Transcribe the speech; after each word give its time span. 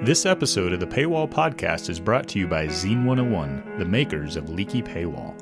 This 0.00 0.26
episode 0.26 0.72
of 0.72 0.78
the 0.78 0.86
Paywall 0.86 1.28
Podcast 1.28 1.90
is 1.90 1.98
brought 1.98 2.28
to 2.28 2.38
you 2.38 2.46
by 2.46 2.68
Zeen101, 2.68 3.78
the 3.78 3.84
makers 3.84 4.36
of 4.36 4.48
Leaky 4.48 4.80
Paywall. 4.80 5.34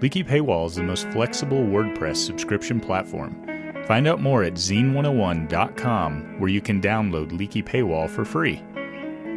Leaky 0.00 0.24
Paywall 0.24 0.66
is 0.66 0.76
the 0.76 0.82
most 0.82 1.06
flexible 1.08 1.58
WordPress 1.58 2.16
subscription 2.16 2.80
platform. 2.80 3.36
Find 3.86 4.08
out 4.08 4.22
more 4.22 4.44
at 4.44 4.54
zeen101.com, 4.54 6.40
where 6.40 6.48
you 6.48 6.62
can 6.62 6.80
download 6.80 7.36
Leaky 7.36 7.62
Paywall 7.62 8.08
for 8.08 8.24
free. 8.24 8.64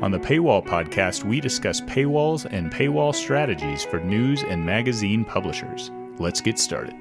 On 0.01 0.09
the 0.09 0.19
Paywall 0.19 0.65
Podcast, 0.65 1.25
we 1.25 1.41
discuss 1.41 1.81
paywalls 1.81 2.47
and 2.49 2.71
paywall 2.71 3.13
strategies 3.13 3.83
for 3.83 3.99
news 3.99 4.41
and 4.43 4.65
magazine 4.65 5.25
publishers. 5.25 5.91
Let's 6.17 6.39
get 6.39 6.57
started. 6.57 6.95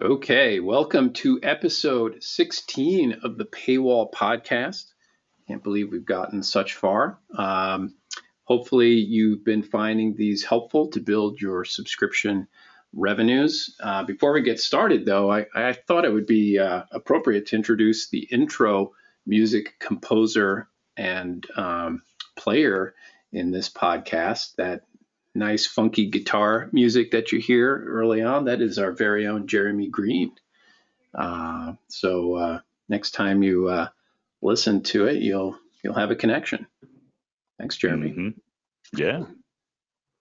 Okay, 0.00 0.60
welcome 0.60 1.12
to 1.12 1.38
episode 1.42 2.22
16 2.22 3.18
of 3.22 3.36
the 3.36 3.44
Paywall 3.44 4.10
Podcast. 4.10 4.93
Can't 5.48 5.62
believe 5.62 5.92
we've 5.92 6.04
gotten 6.04 6.42
such 6.42 6.74
far. 6.74 7.18
Um, 7.36 7.94
hopefully, 8.44 8.92
you've 8.92 9.44
been 9.44 9.62
finding 9.62 10.14
these 10.14 10.42
helpful 10.42 10.88
to 10.90 11.00
build 11.00 11.40
your 11.40 11.64
subscription 11.64 12.48
revenues. 12.94 13.76
Uh, 13.80 14.04
before 14.04 14.32
we 14.32 14.42
get 14.42 14.60
started, 14.60 15.04
though, 15.04 15.30
I, 15.30 15.46
I 15.54 15.72
thought 15.72 16.04
it 16.04 16.12
would 16.12 16.26
be 16.26 16.58
uh, 16.58 16.84
appropriate 16.92 17.46
to 17.46 17.56
introduce 17.56 18.08
the 18.08 18.26
intro 18.30 18.92
music 19.26 19.74
composer 19.80 20.68
and 20.96 21.46
um, 21.56 22.02
player 22.36 22.94
in 23.32 23.50
this 23.50 23.68
podcast. 23.68 24.54
That 24.56 24.82
nice, 25.34 25.66
funky 25.66 26.06
guitar 26.06 26.68
music 26.72 27.10
that 27.10 27.32
you 27.32 27.40
hear 27.40 27.84
early 27.86 28.22
on, 28.22 28.44
that 28.46 28.62
is 28.62 28.78
our 28.78 28.92
very 28.92 29.26
own 29.26 29.46
Jeremy 29.46 29.88
Green. 29.88 30.32
Uh, 31.14 31.74
so, 31.88 32.34
uh, 32.36 32.60
next 32.88 33.12
time 33.12 33.42
you 33.42 33.68
uh, 33.68 33.88
listen 34.44 34.82
to 34.82 35.06
it, 35.06 35.22
you'll 35.22 35.58
you'll 35.82 35.94
have 35.94 36.10
a 36.10 36.16
connection. 36.16 36.66
Thanks, 37.58 37.76
Jeremy. 37.76 38.10
Mm-hmm. 38.10 38.98
Yeah. 38.98 39.24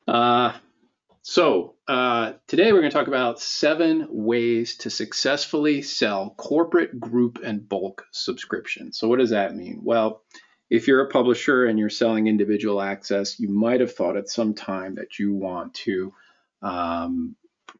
Uh, 0.07 0.53
so 1.21 1.75
uh, 1.87 2.33
today 2.47 2.71
we're 2.73 2.79
going 2.79 2.91
to 2.91 2.97
talk 2.97 3.07
about 3.07 3.39
seven 3.39 4.07
ways 4.09 4.77
to 4.77 4.89
successfully 4.89 5.81
sell 5.81 6.33
corporate, 6.37 6.99
group, 6.99 7.39
and 7.43 7.67
bulk 7.67 8.05
subscriptions. 8.11 8.97
So 8.97 9.07
what 9.07 9.19
does 9.19 9.29
that 9.29 9.55
mean? 9.55 9.81
Well, 9.83 10.21
if 10.69 10.87
you're 10.87 11.05
a 11.05 11.09
publisher 11.09 11.65
and 11.65 11.77
you're 11.79 11.89
selling 11.89 12.27
individual 12.27 12.81
access, 12.81 13.39
you 13.39 13.49
might 13.49 13.79
have 13.79 13.93
thought 13.93 14.17
at 14.17 14.29
some 14.29 14.53
time 14.53 14.95
that 14.95 15.19
you 15.19 15.33
want 15.33 15.73
to 15.75 16.13
um, 16.61 17.35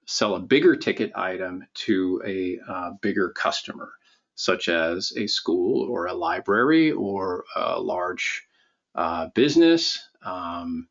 sell 0.06 0.36
a 0.36 0.39
bigger 0.39 0.76
ticket 0.76 1.12
item 1.16 1.66
to 1.73 2.22
a 2.26 2.60
uh, 2.67 2.92
bigger 3.02 3.30
customer 3.30 3.92
such 4.36 4.70
as 4.70 5.14
a 5.16 5.28
school 5.28 5.89
or 5.89 6.08
a 6.08 6.14
library 6.14 6.92
or 6.92 7.44
a 7.56 7.80
large 7.80 8.44
uh, 8.95 9.28
business, 9.34 10.08
um, 10.26 10.88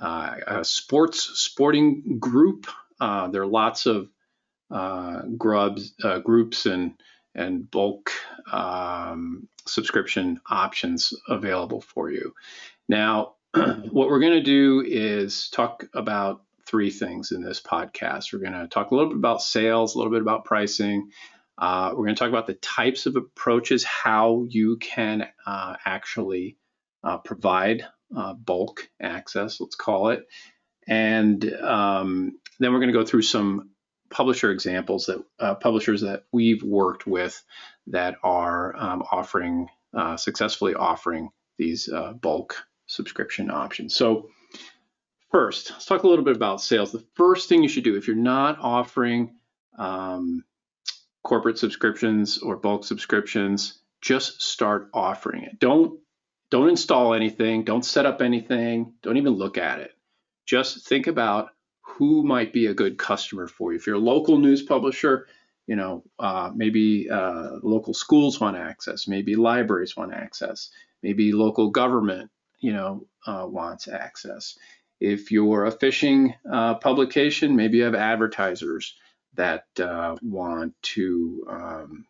uh, 0.00 0.36
a 0.46 0.64
sports 0.64 1.30
sporting 1.34 2.18
group. 2.18 2.66
Uh, 3.00 3.28
there 3.28 3.42
are 3.42 3.46
lots 3.46 3.86
of 3.86 4.08
uh, 4.70 5.22
grubs 5.36 5.94
uh, 6.02 6.18
groups 6.18 6.66
and 6.66 6.94
and 7.34 7.70
bulk 7.70 8.10
um, 8.50 9.46
subscription 9.66 10.40
options 10.50 11.12
available 11.28 11.80
for 11.80 12.10
you. 12.10 12.34
Now, 12.88 13.34
what 13.54 14.08
we're 14.08 14.20
going 14.20 14.32
to 14.32 14.42
do 14.42 14.82
is 14.86 15.50
talk 15.50 15.84
about 15.94 16.42
three 16.66 16.90
things 16.90 17.30
in 17.32 17.42
this 17.42 17.60
podcast. 17.60 18.32
We're 18.32 18.40
going 18.40 18.60
to 18.60 18.68
talk 18.68 18.90
a 18.90 18.94
little 18.94 19.10
bit 19.10 19.18
about 19.18 19.42
sales, 19.42 19.94
a 19.94 19.98
little 19.98 20.12
bit 20.12 20.22
about 20.22 20.44
pricing, 20.44 21.10
uh, 21.58 21.90
we're 21.92 22.04
going 22.04 22.14
to 22.14 22.18
talk 22.18 22.28
about 22.28 22.46
the 22.46 22.54
types 22.54 23.06
of 23.06 23.16
approaches, 23.16 23.82
how 23.84 24.44
you 24.48 24.76
can 24.76 25.26
uh, 25.46 25.76
actually 25.84 26.56
uh, 27.02 27.18
provide 27.18 27.86
uh, 28.14 28.34
bulk 28.34 28.88
access, 29.00 29.60
let's 29.60 29.74
call 29.74 30.10
it. 30.10 30.26
And 30.86 31.52
um, 31.54 32.38
then 32.58 32.72
we're 32.72 32.80
going 32.80 32.92
to 32.92 32.98
go 32.98 33.04
through 33.04 33.22
some 33.22 33.70
publisher 34.10 34.50
examples 34.50 35.06
that 35.06 35.24
uh, 35.40 35.54
publishers 35.54 36.02
that 36.02 36.24
we've 36.30 36.62
worked 36.62 37.06
with 37.06 37.42
that 37.88 38.16
are 38.22 38.76
um, 38.76 39.02
offering, 39.10 39.68
uh, 39.96 40.16
successfully 40.16 40.74
offering 40.74 41.30
these 41.58 41.88
bulk 42.20 42.62
subscription 42.86 43.50
options. 43.50 43.96
So, 43.96 44.28
first, 45.32 45.70
let's 45.70 45.86
talk 45.86 46.02
a 46.02 46.08
little 46.08 46.24
bit 46.24 46.36
about 46.36 46.60
sales. 46.60 46.92
The 46.92 47.04
first 47.14 47.48
thing 47.48 47.62
you 47.62 47.68
should 47.68 47.82
do 47.82 47.96
if 47.96 48.06
you're 48.06 48.14
not 48.14 48.58
offering 48.60 49.34
um, 49.78 50.44
corporate 51.26 51.58
subscriptions 51.58 52.38
or 52.38 52.56
bulk 52.56 52.84
subscriptions, 52.84 53.80
just 54.00 54.40
start 54.40 54.88
offering 54.94 55.42
it. 55.42 55.58
Don't 55.58 55.98
don't 56.52 56.68
install 56.68 57.14
anything, 57.14 57.64
don't 57.64 57.84
set 57.84 58.06
up 58.06 58.22
anything, 58.22 58.92
don't 59.02 59.16
even 59.16 59.32
look 59.32 59.58
at 59.58 59.80
it. 59.80 59.90
Just 60.46 60.86
think 60.86 61.08
about 61.08 61.48
who 61.82 62.22
might 62.22 62.52
be 62.52 62.66
a 62.66 62.74
good 62.74 62.96
customer 62.96 63.48
for 63.48 63.72
you. 63.72 63.78
If 63.78 63.88
you're 63.88 63.96
a 63.96 64.10
local 64.14 64.38
news 64.38 64.62
publisher, 64.62 65.26
you 65.66 65.74
know, 65.74 66.04
uh, 66.20 66.52
maybe 66.54 67.10
uh, 67.10 67.56
local 67.64 67.92
schools 67.92 68.40
want 68.40 68.56
access, 68.56 69.08
maybe 69.08 69.34
libraries 69.34 69.96
want 69.96 70.14
access, 70.14 70.70
maybe 71.02 71.32
local 71.32 71.70
government, 71.70 72.30
you 72.60 72.72
know, 72.72 73.04
uh, 73.26 73.46
wants 73.48 73.88
access. 73.88 74.56
If 75.00 75.32
you're 75.32 75.64
a 75.64 75.72
fishing 75.72 76.34
uh, 76.48 76.74
publication, 76.76 77.56
maybe 77.56 77.78
you 77.78 77.84
have 77.84 77.96
advertisers 77.96 78.94
that 79.36 79.64
uh, 79.80 80.16
want 80.22 80.74
to 80.82 81.46
um, 81.48 82.06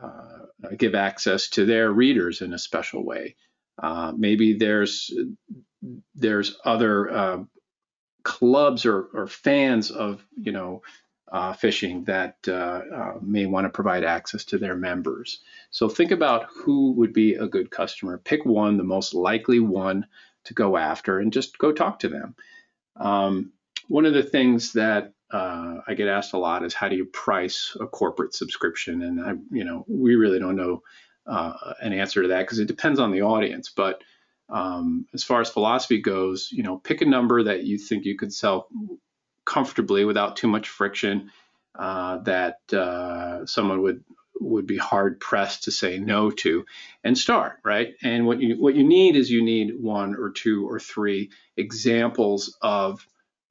uh, 0.00 0.68
give 0.76 0.94
access 0.94 1.48
to 1.50 1.64
their 1.64 1.90
readers 1.90 2.40
in 2.40 2.52
a 2.52 2.58
special 2.58 3.04
way. 3.04 3.36
Uh, 3.82 4.12
maybe 4.16 4.54
there's 4.54 5.10
there's 6.14 6.56
other 6.64 7.10
uh, 7.10 7.44
clubs 8.22 8.86
or, 8.86 9.08
or, 9.12 9.26
fans 9.26 9.90
of 9.90 10.24
you 10.36 10.52
know 10.52 10.82
uh, 11.30 11.52
fishing 11.52 12.04
that 12.04 12.36
uh, 12.48 13.14
may 13.20 13.46
want 13.46 13.64
to 13.64 13.70
provide 13.70 14.04
access 14.04 14.44
to 14.44 14.58
their 14.58 14.76
members. 14.76 15.40
So 15.70 15.88
think 15.88 16.12
about 16.12 16.46
who 16.54 16.92
would 16.92 17.12
be 17.12 17.34
a 17.34 17.48
good 17.48 17.70
customer. 17.70 18.18
Pick 18.18 18.44
one, 18.44 18.76
the 18.76 18.84
most 18.84 19.14
likely 19.14 19.58
one 19.60 20.06
to 20.44 20.54
go 20.54 20.76
after, 20.76 21.18
and 21.18 21.32
just 21.32 21.58
go 21.58 21.72
talk 21.72 22.00
to 22.00 22.08
them. 22.08 22.36
Um, 22.96 23.52
one 23.88 24.06
of 24.06 24.14
the 24.14 24.22
things 24.22 24.74
that 24.74 25.13
uh, 25.30 25.78
I 25.86 25.94
get 25.94 26.08
asked 26.08 26.32
a 26.32 26.38
lot 26.38 26.64
is 26.64 26.74
how 26.74 26.88
do 26.88 26.96
you 26.96 27.06
price 27.06 27.76
a 27.80 27.86
corporate 27.86 28.34
subscription? 28.34 29.02
And 29.02 29.20
I, 29.20 29.32
you 29.50 29.64
know, 29.64 29.84
we 29.88 30.14
really 30.16 30.38
don't 30.38 30.56
know 30.56 30.82
uh, 31.26 31.74
an 31.80 31.92
answer 31.92 32.22
to 32.22 32.28
that 32.28 32.40
because 32.42 32.58
it 32.58 32.68
depends 32.68 33.00
on 33.00 33.10
the 33.10 33.22
audience. 33.22 33.72
But 33.74 34.02
um, 34.48 35.06
as 35.14 35.24
far 35.24 35.40
as 35.40 35.50
philosophy 35.50 36.00
goes, 36.00 36.50
you 36.52 36.62
know, 36.62 36.78
pick 36.78 37.00
a 37.00 37.06
number 37.06 37.42
that 37.44 37.64
you 37.64 37.78
think 37.78 38.04
you 38.04 38.16
could 38.16 38.32
sell 38.32 38.68
comfortably 39.44 40.04
without 40.04 40.36
too 40.36 40.48
much 40.48 40.68
friction 40.68 41.30
uh, 41.78 42.18
that 42.18 42.58
uh, 42.72 43.46
someone 43.46 43.82
would 43.82 44.04
would 44.40 44.66
be 44.66 44.76
hard 44.76 45.20
pressed 45.20 45.64
to 45.64 45.70
say 45.70 45.98
no 45.98 46.28
to 46.28 46.64
and 47.04 47.16
start 47.16 47.58
right 47.64 47.94
and 48.02 48.26
what 48.26 48.40
you 48.40 48.60
what 48.60 48.74
you 48.74 48.82
need 48.82 49.14
is 49.14 49.30
you 49.30 49.44
need 49.44 49.72
one 49.80 50.16
or 50.16 50.30
two 50.30 50.68
or 50.68 50.80
three 50.80 51.30
examples 51.56 52.56
of 52.60 53.06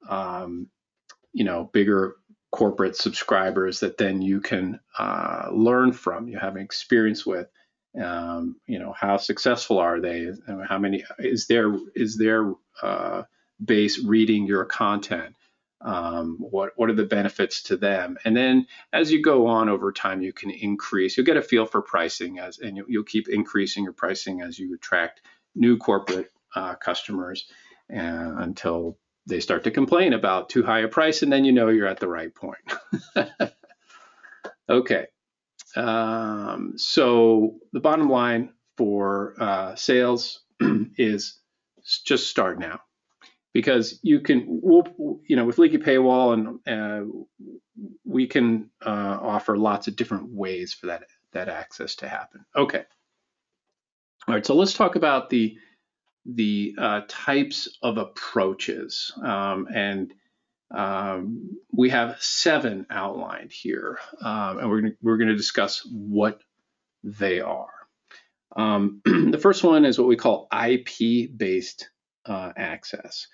um, 0.08 0.68
you 1.34 1.44
know 1.44 1.68
bigger 1.72 2.16
corporate 2.50 2.96
subscribers 2.96 3.80
that 3.80 3.98
then 3.98 4.22
you 4.22 4.40
can 4.40 4.80
uh, 4.98 5.48
learn 5.52 5.92
from 5.92 6.28
you 6.28 6.38
have 6.38 6.56
experience 6.56 7.26
with 7.26 7.48
um, 8.02 8.56
you 8.66 8.78
know 8.78 8.92
how 8.92 9.16
successful 9.16 9.78
are 9.78 10.00
they? 10.00 10.30
How 10.68 10.78
many 10.78 11.04
is 11.18 11.46
their 11.46 11.76
is 11.94 12.16
their 12.16 12.52
uh, 12.82 13.22
base 13.64 14.02
reading 14.02 14.46
your 14.46 14.64
content? 14.64 15.34
Um, 15.80 16.38
what 16.40 16.72
what 16.76 16.88
are 16.90 16.94
the 16.94 17.04
benefits 17.04 17.62
to 17.64 17.76
them? 17.76 18.16
And 18.24 18.36
then 18.36 18.66
as 18.92 19.12
you 19.12 19.22
go 19.22 19.46
on 19.46 19.68
over 19.68 19.92
time 19.92 20.22
you 20.22 20.32
can 20.32 20.50
increase 20.50 21.16
you'll 21.16 21.26
get 21.26 21.36
a 21.36 21.42
feel 21.42 21.66
for 21.66 21.82
pricing 21.82 22.38
as 22.38 22.58
and 22.58 22.76
you, 22.76 22.86
will 22.88 23.04
keep 23.04 23.28
increasing 23.28 23.84
your 23.84 23.92
pricing 23.92 24.40
as 24.40 24.58
you 24.58 24.74
attract 24.74 25.20
new 25.54 25.76
corporate 25.76 26.30
uh, 26.56 26.74
customers 26.76 27.46
until 27.88 28.96
they 29.26 29.40
start 29.40 29.64
to 29.64 29.70
complain 29.70 30.12
about 30.12 30.48
too 30.48 30.62
high 30.62 30.80
a 30.80 30.88
price, 30.88 31.22
and 31.22 31.32
then 31.32 31.44
you 31.44 31.52
know 31.52 31.68
you're 31.68 31.86
at 31.86 32.00
the 32.00 32.08
right 32.08 32.34
point. 32.34 32.58
okay. 34.68 35.06
Um, 35.76 36.74
so 36.76 37.56
the 37.72 37.80
bottom 37.80 38.08
line 38.08 38.50
for 38.76 39.34
uh, 39.40 39.74
sales 39.74 40.42
is 40.96 41.38
just 42.04 42.28
start 42.28 42.58
now 42.58 42.80
because 43.52 43.98
you 44.02 44.20
can 44.20 44.44
we'll, 44.46 44.86
you 45.26 45.36
know 45.36 45.44
with 45.44 45.58
leaky 45.58 45.78
paywall 45.78 46.32
and 46.34 46.68
uh, 46.68 47.04
we 48.04 48.26
can 48.26 48.70
uh, 48.84 49.18
offer 49.20 49.56
lots 49.56 49.88
of 49.88 49.96
different 49.96 50.30
ways 50.30 50.74
for 50.74 50.86
that 50.86 51.04
that 51.32 51.48
access 51.48 51.94
to 51.96 52.08
happen 52.08 52.44
okay 52.56 52.84
all 54.28 54.34
right 54.34 54.46
so 54.46 54.54
let's 54.54 54.74
talk 54.74 54.96
about 54.96 55.30
the 55.30 55.56
the 56.26 56.74
uh, 56.78 57.00
types 57.08 57.78
of 57.82 57.98
approaches. 57.98 59.12
Um, 59.22 59.68
and 59.74 60.12
um, 60.70 61.58
we 61.72 61.90
have 61.90 62.20
seven 62.20 62.86
outlined 62.90 63.52
here, 63.52 63.98
um, 64.22 64.58
and 64.58 64.70
we're 64.70 64.80
gonna, 64.80 64.94
we're 65.02 65.16
going 65.18 65.28
to 65.28 65.36
discuss 65.36 65.86
what 65.90 66.40
they 67.02 67.40
are. 67.40 67.68
Um, 68.56 69.02
the 69.04 69.38
first 69.40 69.62
one 69.62 69.84
is 69.84 69.98
what 69.98 70.08
we 70.08 70.16
call 70.16 70.48
IP-based 70.52 71.88
uh, 72.26 72.52
access. 72.56 73.28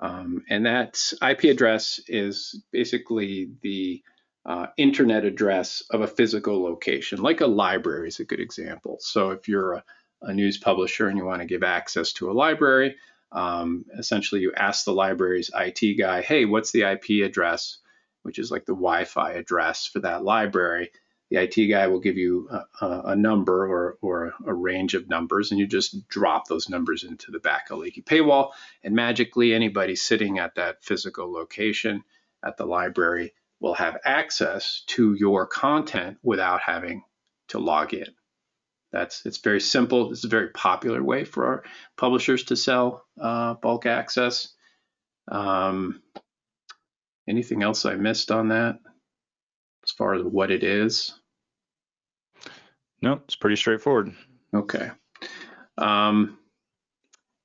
Um, 0.00 0.44
and 0.48 0.66
that 0.66 1.00
IP 1.20 1.44
address 1.44 2.00
is 2.06 2.62
basically 2.70 3.50
the 3.62 4.02
uh, 4.46 4.66
internet 4.76 5.24
address 5.24 5.82
of 5.90 6.00
a 6.00 6.06
physical 6.06 6.62
location, 6.62 7.20
like 7.20 7.40
a 7.40 7.46
library 7.46 8.08
is 8.08 8.20
a 8.20 8.24
good 8.24 8.40
example. 8.40 8.98
So 9.00 9.30
if 9.30 9.48
you're 9.48 9.74
a, 9.74 9.84
a 10.22 10.32
news 10.32 10.58
publisher 10.58 11.08
and 11.08 11.16
you 11.16 11.24
want 11.24 11.40
to 11.40 11.46
give 11.46 11.62
access 11.62 12.12
to 12.14 12.30
a 12.30 12.32
library, 12.32 12.96
um, 13.32 13.84
essentially 13.96 14.40
you 14.40 14.52
ask 14.54 14.84
the 14.84 14.92
library's 14.92 15.50
IT 15.54 15.98
guy, 15.98 16.22
hey, 16.22 16.44
what's 16.44 16.72
the 16.72 16.82
IP 16.82 17.24
address, 17.24 17.78
which 18.22 18.38
is 18.38 18.50
like 18.50 18.64
the 18.64 18.72
Wi-Fi 18.72 19.32
address 19.32 19.86
for 19.86 20.00
that 20.00 20.24
library. 20.24 20.90
The 21.30 21.36
IT 21.42 21.68
guy 21.68 21.88
will 21.88 22.00
give 22.00 22.16
you 22.16 22.48
a, 22.80 23.02
a 23.06 23.16
number 23.16 23.66
or, 23.66 23.98
or 24.00 24.32
a 24.46 24.54
range 24.54 24.94
of 24.94 25.10
numbers, 25.10 25.50
and 25.50 25.60
you 25.60 25.66
just 25.66 26.08
drop 26.08 26.48
those 26.48 26.70
numbers 26.70 27.04
into 27.04 27.30
the 27.30 27.38
back 27.38 27.70
of 27.70 27.78
Leaky 27.78 28.00
Paywall, 28.00 28.52
and 28.82 28.94
magically 28.94 29.52
anybody 29.52 29.94
sitting 29.94 30.38
at 30.38 30.54
that 30.54 30.82
physical 30.82 31.30
location 31.30 32.02
at 32.42 32.56
the 32.56 32.64
library 32.64 33.34
will 33.60 33.74
have 33.74 33.98
access 34.04 34.82
to 34.86 35.14
your 35.14 35.46
content 35.46 36.16
without 36.22 36.62
having 36.62 37.02
to 37.48 37.58
log 37.58 37.92
in. 37.92 38.08
That's 38.92 39.26
it's 39.26 39.38
very 39.38 39.60
simple. 39.60 40.10
It's 40.10 40.24
a 40.24 40.28
very 40.28 40.48
popular 40.50 41.02
way 41.02 41.24
for 41.24 41.46
our 41.46 41.64
publishers 41.96 42.44
to 42.44 42.56
sell 42.56 43.04
uh, 43.20 43.54
bulk 43.54 43.86
access. 43.86 44.48
Um, 45.30 46.02
anything 47.28 47.62
else 47.62 47.84
I 47.84 47.94
missed 47.94 48.30
on 48.30 48.48
that 48.48 48.78
as 49.84 49.90
far 49.90 50.14
as 50.14 50.22
what 50.22 50.50
it 50.50 50.64
is? 50.64 51.14
No, 53.02 53.20
it's 53.24 53.36
pretty 53.36 53.56
straightforward. 53.56 54.14
Okay. 54.54 54.90
Um, 55.76 56.38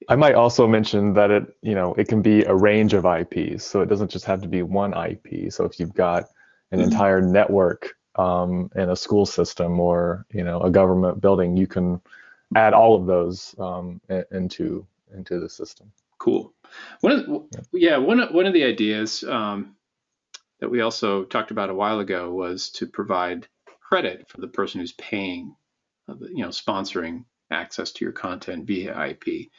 I 0.09 0.15
might 0.15 0.35
also 0.35 0.67
mention 0.67 1.13
that 1.13 1.31
it, 1.31 1.43
you 1.61 1.75
know, 1.75 1.93
it 1.93 2.07
can 2.07 2.21
be 2.21 2.43
a 2.43 2.55
range 2.55 2.93
of 2.93 3.05
IPs, 3.05 3.63
so 3.65 3.81
it 3.81 3.89
doesn't 3.89 4.11
just 4.11 4.25
have 4.25 4.41
to 4.41 4.47
be 4.47 4.63
one 4.63 4.93
IP. 4.93 5.51
So 5.51 5.65
if 5.65 5.79
you've 5.79 5.93
got 5.93 6.25
an 6.71 6.79
mm-hmm. 6.79 6.91
entire 6.91 7.21
network 7.21 7.93
um, 8.15 8.69
in 8.75 8.89
a 8.89 8.95
school 8.95 9.25
system 9.25 9.79
or 9.79 10.25
you 10.31 10.43
know 10.43 10.61
a 10.61 10.71
government 10.71 11.21
building, 11.21 11.57
you 11.57 11.67
can 11.67 12.01
add 12.55 12.73
all 12.73 12.95
of 12.95 13.05
those 13.05 13.55
um, 13.59 14.01
into 14.31 14.85
into 15.13 15.39
the 15.39 15.49
system. 15.49 15.91
Cool. 16.17 16.53
One 17.01 17.11
of 17.13 17.25
the, 17.25 17.67
yeah, 17.73 17.97
one 17.97 18.19
of, 18.19 18.33
one 18.33 18.45
of 18.45 18.53
the 18.53 18.63
ideas 18.63 19.23
um, 19.23 19.75
that 20.59 20.69
we 20.69 20.81
also 20.81 21.25
talked 21.25 21.51
about 21.51 21.69
a 21.69 21.75
while 21.75 21.99
ago 21.99 22.31
was 22.31 22.69
to 22.71 22.87
provide 22.87 23.47
credit 23.81 24.29
for 24.29 24.39
the 24.39 24.47
person 24.47 24.79
who's 24.79 24.93
paying, 24.93 25.55
uh, 26.07 26.15
you 26.21 26.43
know, 26.43 26.49
sponsoring 26.49 27.25
access 27.51 27.91
to 27.91 28.05
your 28.05 28.13
content 28.13 28.65
via 28.65 28.97
IP. 29.07 29.49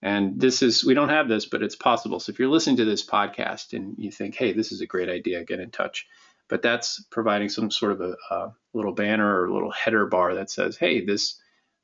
And 0.00 0.40
this 0.40 0.62
is, 0.62 0.84
we 0.84 0.94
don't 0.94 1.08
have 1.08 1.28
this, 1.28 1.46
but 1.46 1.62
it's 1.62 1.76
possible. 1.76 2.20
So 2.20 2.30
if 2.30 2.38
you're 2.38 2.48
listening 2.48 2.76
to 2.76 2.84
this 2.84 3.04
podcast 3.04 3.72
and 3.72 3.96
you 3.98 4.10
think, 4.10 4.36
hey, 4.36 4.52
this 4.52 4.70
is 4.70 4.80
a 4.80 4.86
great 4.86 5.08
idea, 5.08 5.44
get 5.44 5.60
in 5.60 5.70
touch 5.70 6.06
but 6.48 6.62
that's 6.62 7.02
providing 7.10 7.48
some 7.48 7.70
sort 7.70 7.92
of 7.92 8.00
a, 8.00 8.16
a 8.30 8.54
little 8.72 8.92
banner 8.92 9.40
or 9.40 9.46
a 9.46 9.52
little 9.52 9.70
header 9.70 10.06
bar 10.06 10.34
that 10.34 10.50
says, 10.50 10.76
hey, 10.76 11.04
this 11.04 11.40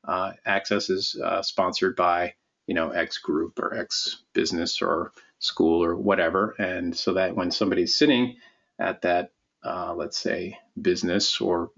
uh, 0.07 0.33
access 0.45 0.91
is 0.91 1.21
uh, 1.23 1.43
sponsored 1.43 1.97
by 1.97 2.35
you 2.67 2.75
know 2.75 2.91
X 2.91 3.19
group 3.19 3.59
or 3.59 3.77
X 3.77 4.23
business 4.33 4.81
or 4.83 5.13
school 5.39 5.83
or 5.85 5.97
whatever, 5.97 6.55
and 6.59 6.97
so 6.97 7.15
that 7.15 7.37
when 7.37 7.51
somebody's 7.51 7.97
sitting 7.97 8.37
at 8.79 9.03
that 9.03 9.33
uh, 9.63 9.95
let's 9.95 10.17
say 10.17 10.59
business 10.81 11.41
or 11.41 11.71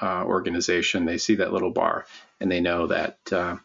uh, 0.00 0.24
organization, 0.24 1.04
they 1.04 1.18
see 1.18 1.36
that 1.36 1.52
little 1.52 1.70
bar 1.70 2.06
and 2.40 2.50
they 2.50 2.60
know 2.60 2.86
that 2.88 3.18
uh, 3.32 3.56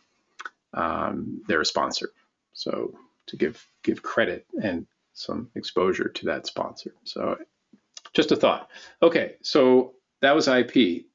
um, 0.73 1.41
they're 1.47 1.61
a 1.61 1.65
sponsor. 1.65 2.09
So 2.53 2.93
to 3.27 3.37
give 3.37 3.65
give 3.83 4.03
credit 4.03 4.45
and 4.61 4.85
some 5.13 5.49
exposure 5.55 6.09
to 6.09 6.25
that 6.25 6.47
sponsor. 6.47 6.93
So 7.03 7.37
just 8.13 8.31
a 8.31 8.35
thought. 8.35 8.69
Okay, 9.01 9.35
so 9.41 9.93
that 10.21 10.35
was 10.35 10.47
IP. 10.47 11.05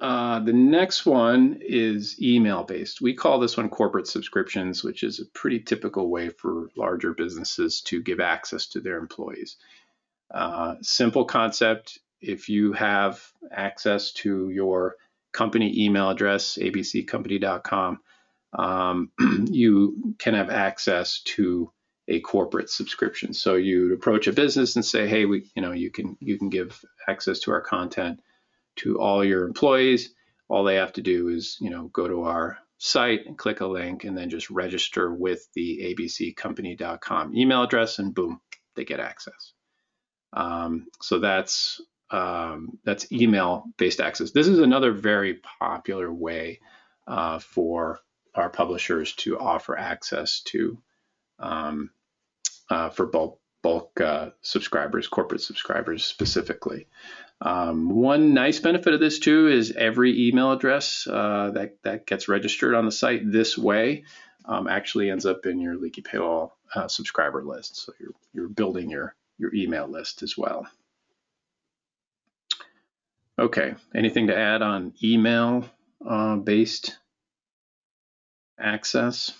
Uh, 0.00 0.40
the 0.40 0.52
next 0.52 1.04
one 1.04 1.58
is 1.60 2.20
email 2.22 2.64
based. 2.64 3.02
We 3.02 3.14
call 3.14 3.38
this 3.38 3.56
one 3.56 3.68
corporate 3.68 4.06
subscriptions, 4.06 4.82
which 4.82 5.02
is 5.02 5.20
a 5.20 5.26
pretty 5.26 5.60
typical 5.60 6.08
way 6.08 6.30
for 6.30 6.70
larger 6.74 7.12
businesses 7.12 7.82
to 7.82 8.02
give 8.02 8.18
access 8.18 8.66
to 8.68 8.80
their 8.80 8.96
employees. 8.96 9.56
Uh, 10.32 10.76
simple 10.80 11.24
concept 11.26 11.98
if 12.20 12.48
you 12.48 12.72
have 12.72 13.22
access 13.50 14.12
to 14.12 14.50
your 14.50 14.96
company 15.32 15.84
email 15.84 16.10
address, 16.10 16.58
abccompany.com, 16.60 18.00
um, 18.52 19.10
you 19.50 20.14
can 20.18 20.34
have 20.34 20.50
access 20.50 21.20
to 21.22 21.72
a 22.10 22.20
corporate 22.20 22.68
subscription. 22.68 23.32
So 23.32 23.54
you'd 23.54 23.92
approach 23.92 24.26
a 24.26 24.32
business 24.32 24.76
and 24.76 24.84
say, 24.84 25.06
"Hey, 25.06 25.24
we, 25.24 25.50
you 25.54 25.62
know, 25.62 25.72
you 25.72 25.90
can 25.90 26.16
you 26.20 26.36
can 26.36 26.50
give 26.50 26.84
access 27.08 27.40
to 27.40 27.52
our 27.52 27.60
content 27.62 28.20
to 28.76 29.00
all 29.00 29.24
your 29.24 29.46
employees. 29.46 30.12
All 30.48 30.64
they 30.64 30.76
have 30.76 30.92
to 30.94 31.02
do 31.02 31.28
is, 31.28 31.56
you 31.60 31.70
know, 31.70 31.84
go 31.88 32.08
to 32.08 32.22
our 32.24 32.58
site 32.78 33.26
and 33.26 33.38
click 33.38 33.60
a 33.60 33.66
link 33.66 34.04
and 34.04 34.16
then 34.16 34.30
just 34.30 34.50
register 34.50 35.12
with 35.12 35.46
the 35.54 35.94
abccompany.com 35.94 37.36
email 37.36 37.62
address 37.62 37.98
and 37.98 38.14
boom, 38.14 38.40
they 38.74 38.84
get 38.84 39.00
access. 39.00 39.52
Um, 40.32 40.86
so 41.00 41.18
that's 41.18 41.80
um, 42.10 42.78
that's 42.84 43.12
email 43.12 43.64
based 43.76 44.00
access. 44.00 44.32
This 44.32 44.48
is 44.48 44.58
another 44.58 44.92
very 44.92 45.34
popular 45.60 46.12
way 46.12 46.60
uh, 47.06 47.38
for 47.38 48.00
our 48.34 48.48
publishers 48.48 49.12
to 49.14 49.38
offer 49.38 49.78
access 49.78 50.40
to 50.46 50.78
um, 51.38 51.90
uh, 52.70 52.90
for 52.90 53.06
bulk 53.06 53.38
bulk 53.62 54.00
uh, 54.00 54.30
subscribers, 54.40 55.08
corporate 55.08 55.42
subscribers 55.42 56.04
specifically. 56.04 56.86
Um, 57.42 57.90
one 57.90 58.34
nice 58.34 58.58
benefit 58.58 58.94
of 58.94 59.00
this 59.00 59.18
too 59.18 59.48
is 59.48 59.72
every 59.72 60.28
email 60.28 60.52
address 60.52 61.06
uh, 61.10 61.50
that 61.54 61.76
that 61.82 62.06
gets 62.06 62.28
registered 62.28 62.74
on 62.74 62.84
the 62.84 62.92
site 62.92 63.30
this 63.30 63.56
way 63.56 64.04
um, 64.44 64.68
actually 64.68 65.10
ends 65.10 65.26
up 65.26 65.46
in 65.46 65.60
your 65.60 65.76
Leaky 65.76 66.02
Paywall 66.02 66.52
uh, 66.74 66.88
subscriber 66.88 67.42
list. 67.42 67.76
So 67.76 67.92
you're 67.98 68.14
you're 68.32 68.48
building 68.48 68.90
your 68.90 69.14
your 69.38 69.54
email 69.54 69.88
list 69.88 70.22
as 70.22 70.36
well. 70.36 70.66
Okay, 73.38 73.74
anything 73.94 74.26
to 74.26 74.36
add 74.36 74.60
on 74.60 74.92
email 75.02 75.64
uh, 76.06 76.36
based 76.36 76.98
access? 78.58 79.30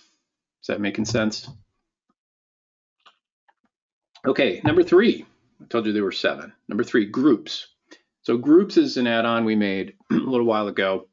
Is 0.61 0.67
that 0.67 0.81
making 0.81 1.05
sense? 1.05 1.47
Okay, 4.25 4.61
number 4.63 4.83
three. 4.83 5.25
I 5.61 5.65
told 5.65 5.85
you 5.85 5.93
there 5.93 6.03
were 6.03 6.11
seven. 6.11 6.53
Number 6.67 6.83
three, 6.83 7.05
groups. 7.05 7.67
So 8.21 8.37
groups 8.37 8.77
is 8.77 8.97
an 8.97 9.07
add-on 9.07 9.45
we 9.45 9.55
made 9.55 9.95
a 10.11 10.15
little 10.15 10.45
while 10.45 10.67
ago, 10.67 11.07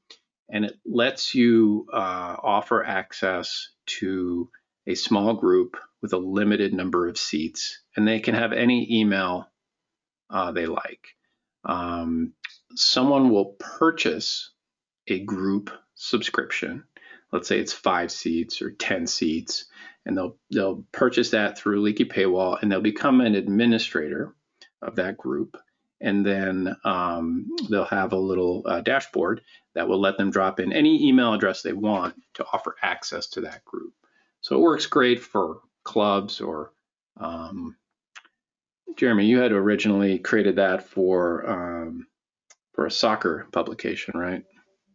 and 0.50 0.66
it 0.66 0.74
lets 0.84 1.34
you 1.34 1.86
uh, 1.92 2.36
offer 2.42 2.84
access 2.84 3.70
to 3.86 4.50
a 4.86 4.94
small 4.94 5.34
group 5.34 5.76
with 6.02 6.12
a 6.12 6.18
limited 6.18 6.74
number 6.74 7.08
of 7.08 7.16
seats, 7.16 7.80
and 7.96 8.06
they 8.06 8.20
can 8.20 8.34
have 8.34 8.52
any 8.52 9.00
email 9.00 9.48
uh, 10.28 10.52
they 10.52 10.66
like. 10.66 11.08
Um, 11.64 12.34
someone 12.74 13.30
will 13.30 13.56
purchase 13.58 14.50
a 15.06 15.18
group 15.20 15.70
subscription. 15.94 16.84
Let's 17.32 17.48
say 17.48 17.58
it's 17.58 17.72
five 17.72 18.12
seats 18.12 18.60
or 18.60 18.70
10 18.70 19.06
seats, 19.06 19.64
and 20.08 20.16
they'll 20.16 20.36
they'll 20.50 20.84
purchase 20.90 21.30
that 21.30 21.56
through 21.56 21.82
Leaky 21.82 22.06
Paywall, 22.06 22.60
and 22.60 22.72
they'll 22.72 22.80
become 22.80 23.20
an 23.20 23.36
administrator 23.36 24.34
of 24.82 24.96
that 24.96 25.16
group, 25.18 25.56
and 26.00 26.24
then 26.24 26.74
um, 26.84 27.46
they'll 27.70 27.84
have 27.84 28.12
a 28.12 28.18
little 28.18 28.64
uh, 28.66 28.80
dashboard 28.80 29.42
that 29.74 29.86
will 29.86 30.00
let 30.00 30.16
them 30.16 30.30
drop 30.30 30.58
in 30.58 30.72
any 30.72 31.06
email 31.06 31.34
address 31.34 31.62
they 31.62 31.74
want 31.74 32.16
to 32.34 32.44
offer 32.52 32.74
access 32.82 33.28
to 33.28 33.42
that 33.42 33.64
group. 33.64 33.92
So 34.40 34.56
it 34.56 34.60
works 34.60 34.86
great 34.86 35.22
for 35.22 35.60
clubs 35.84 36.40
or 36.40 36.72
um, 37.20 37.76
Jeremy, 38.96 39.26
you 39.26 39.38
had 39.38 39.52
originally 39.52 40.18
created 40.18 40.56
that 40.56 40.88
for 40.88 41.48
um, 41.48 42.06
for 42.72 42.86
a 42.86 42.90
soccer 42.90 43.46
publication, 43.52 44.18
right? 44.18 44.42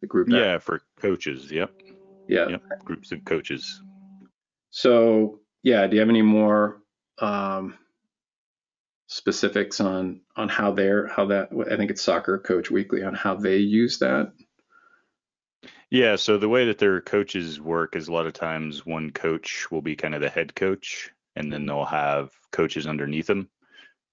The 0.02 0.08
group. 0.08 0.30
Yeah, 0.30 0.58
for 0.58 0.82
coaches. 1.00 1.52
Yep. 1.52 1.72
Yeah. 2.28 2.48
Yep. 2.50 2.62
Groups 2.84 3.12
of 3.12 3.24
coaches. 3.26 3.82
So 4.74 5.40
yeah, 5.62 5.86
do 5.86 5.96
you 5.96 6.00
have 6.00 6.10
any 6.10 6.24
more 6.24 6.82
um, 7.20 7.78
specifics 9.06 9.80
on 9.80 10.22
on 10.36 10.50
how 10.50 10.72
they're 10.72 11.08
how 11.08 11.28
that 11.28 11.50
I 11.72 11.78
think 11.78 11.92
it's 11.92 12.02
Soccer 12.02 12.40
Coach 12.40 12.72
Weekly 12.72 13.04
on 13.04 13.14
how 13.14 13.36
they 13.36 13.58
use 13.58 14.00
that? 14.00 14.34
Yeah, 15.92 16.16
so 16.16 16.40
the 16.40 16.50
way 16.50 16.66
that 16.66 16.80
their 16.80 17.02
coaches 17.02 17.62
work 17.62 17.96
is 17.96 18.08
a 18.08 18.12
lot 18.12 18.26
of 18.26 18.34
times 18.34 18.84
one 18.84 19.12
coach 19.12 19.70
will 19.70 19.84
be 19.84 19.96
kind 19.96 20.16
of 20.16 20.22
the 20.22 20.30
head 20.30 20.56
coach, 20.56 21.12
and 21.36 21.54
then 21.54 21.68
they'll 21.68 21.86
have 21.86 22.32
coaches 22.52 22.88
underneath 22.88 23.28
them, 23.28 23.50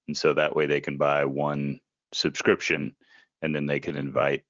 and 0.08 0.16
so 0.16 0.34
that 0.34 0.54
way 0.54 0.66
they 0.66 0.82
can 0.82 0.98
buy 0.98 1.24
one 1.24 1.80
subscription, 2.12 2.94
and 3.40 3.54
then 3.54 3.64
they 3.64 3.80
can 3.80 3.96
invite 3.96 4.44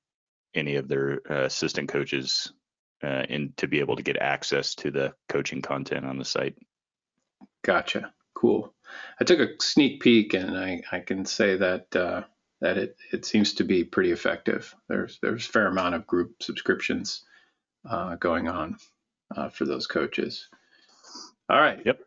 any 0.56 0.74
of 0.74 0.88
their 0.88 1.20
uh, 1.30 1.44
assistant 1.44 1.88
coaches 1.88 2.52
uh, 3.02 3.24
and 3.28 3.56
to 3.56 3.66
be 3.66 3.80
able 3.80 3.96
to 3.96 4.02
get 4.02 4.16
access 4.16 4.74
to 4.76 4.90
the 4.90 5.14
coaching 5.28 5.62
content 5.62 6.04
on 6.04 6.18
the 6.18 6.24
site. 6.24 6.56
Gotcha. 7.64 8.12
Cool. 8.34 8.72
I 9.20 9.24
took 9.24 9.38
a 9.38 9.48
sneak 9.60 10.00
peek, 10.00 10.34
and 10.34 10.56
I, 10.56 10.82
I 10.90 11.00
can 11.00 11.24
say 11.24 11.56
that 11.56 11.94
uh, 11.94 12.22
that 12.60 12.76
it, 12.78 12.96
it 13.12 13.24
seems 13.24 13.54
to 13.54 13.64
be 13.64 13.84
pretty 13.84 14.12
effective. 14.12 14.74
There's 14.88 15.18
there's 15.22 15.46
a 15.46 15.52
fair 15.52 15.66
amount 15.66 15.94
of 15.94 16.06
group 16.06 16.42
subscriptions 16.42 17.24
uh, 17.88 18.16
going 18.16 18.48
on 18.48 18.76
uh, 19.34 19.48
for 19.48 19.64
those 19.64 19.86
coaches. 19.86 20.48
All 21.48 21.60
right. 21.60 21.80
Yep. 21.84 22.00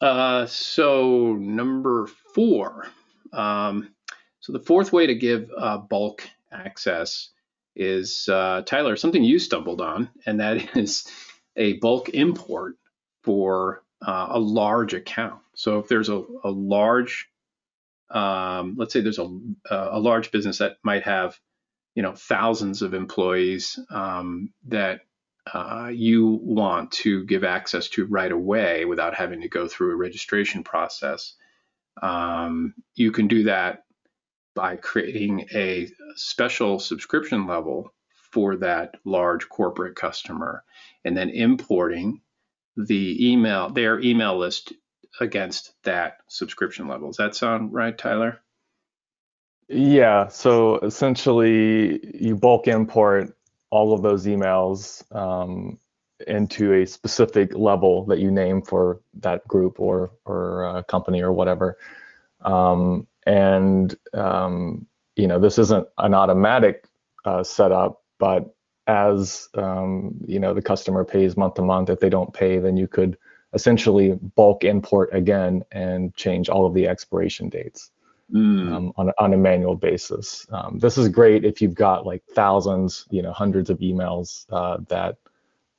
Uh, 0.00 0.46
so 0.46 1.34
number 1.34 2.06
four. 2.34 2.86
Um, 3.32 3.94
so 4.40 4.52
the 4.52 4.60
fourth 4.60 4.92
way 4.92 5.06
to 5.06 5.14
give 5.14 5.50
uh, 5.56 5.78
bulk 5.78 6.28
access 6.52 7.30
is 7.76 8.28
uh, 8.28 8.62
Tyler 8.66 8.96
something 8.96 9.22
you 9.22 9.38
stumbled 9.38 9.80
on, 9.80 10.10
and 10.26 10.40
that 10.40 10.76
is 10.76 11.06
a 11.56 11.74
bulk 11.74 12.08
import 12.10 12.76
for 13.22 13.82
uh, 14.06 14.28
a 14.30 14.38
large 14.38 14.94
account. 14.94 15.40
So 15.54 15.78
if 15.78 15.88
there's 15.88 16.08
a, 16.08 16.22
a 16.44 16.50
large, 16.50 17.28
um, 18.10 18.76
let's 18.78 18.92
say 18.92 19.00
there's 19.00 19.18
a, 19.18 19.28
a 19.70 20.00
large 20.00 20.30
business 20.30 20.58
that 20.58 20.76
might 20.82 21.02
have, 21.04 21.38
you 21.94 22.02
know, 22.02 22.14
thousands 22.14 22.82
of 22.82 22.94
employees 22.94 23.78
um, 23.90 24.52
that 24.68 25.00
uh, 25.52 25.90
you 25.92 26.38
want 26.42 26.92
to 26.92 27.24
give 27.24 27.44
access 27.44 27.88
to 27.88 28.06
right 28.06 28.30
away 28.30 28.84
without 28.84 29.14
having 29.14 29.42
to 29.42 29.48
go 29.48 29.66
through 29.68 29.92
a 29.92 29.96
registration 29.96 30.62
process. 30.62 31.34
Um, 32.02 32.74
you 32.94 33.12
can 33.12 33.28
do 33.28 33.44
that 33.44 33.84
by 34.54 34.76
creating 34.76 35.46
a 35.54 35.88
special 36.16 36.78
subscription 36.78 37.46
level 37.46 37.92
for 38.32 38.56
that 38.56 38.96
large 39.04 39.48
corporate 39.48 39.96
customer 39.96 40.64
and 41.04 41.16
then 41.16 41.30
importing 41.30 42.20
the 42.76 43.30
email 43.32 43.68
their 43.70 44.00
email 44.00 44.38
list 44.38 44.72
against 45.20 45.72
that 45.82 46.18
subscription 46.28 46.86
level. 46.88 47.08
Does 47.08 47.16
that 47.16 47.34
sound 47.34 47.72
right, 47.72 47.96
Tyler? 47.96 48.40
Yeah. 49.68 50.28
So 50.28 50.78
essentially, 50.78 52.00
you 52.14 52.36
bulk 52.36 52.68
import 52.68 53.36
all 53.70 53.92
of 53.92 54.02
those 54.02 54.26
emails 54.26 55.04
um, 55.14 55.78
into 56.26 56.74
a 56.74 56.86
specific 56.86 57.54
level 57.54 58.04
that 58.06 58.18
you 58.18 58.30
name 58.30 58.62
for 58.62 59.00
that 59.14 59.46
group 59.46 59.78
or 59.78 60.10
or 60.24 60.64
uh, 60.64 60.82
company 60.84 61.22
or 61.22 61.32
whatever. 61.32 61.78
Um, 62.40 63.06
and 63.30 63.96
um, 64.12 64.86
you 65.14 65.28
know, 65.28 65.38
this 65.38 65.56
isn't 65.58 65.86
an 65.98 66.14
automatic 66.14 66.84
uh, 67.24 67.44
setup, 67.44 68.02
but 68.18 68.52
as 68.88 69.48
um, 69.54 70.16
you 70.26 70.40
know, 70.40 70.52
the 70.52 70.62
customer 70.62 71.04
pays 71.04 71.36
month 71.36 71.54
to 71.54 71.62
month. 71.62 71.90
If 71.90 72.00
they 72.00 72.08
don't 72.08 72.34
pay, 72.34 72.58
then 72.58 72.76
you 72.76 72.88
could 72.88 73.16
essentially 73.52 74.18
bulk 74.34 74.64
import 74.64 75.10
again 75.12 75.62
and 75.70 76.14
change 76.16 76.48
all 76.48 76.66
of 76.66 76.74
the 76.74 76.88
expiration 76.88 77.48
dates. 77.48 77.90
Mm. 78.32 78.72
Um, 78.72 78.92
on, 78.96 79.08
a, 79.08 79.12
on 79.18 79.34
a 79.34 79.36
manual 79.36 79.74
basis. 79.74 80.46
Um, 80.52 80.78
this 80.78 80.96
is 80.96 81.08
great 81.08 81.44
if 81.44 81.60
you've 81.60 81.74
got 81.74 82.06
like 82.06 82.22
thousands, 82.32 83.04
you 83.10 83.22
know, 83.22 83.32
hundreds 83.32 83.70
of 83.70 83.78
emails 83.80 84.46
uh, 84.52 84.78
that 84.88 85.16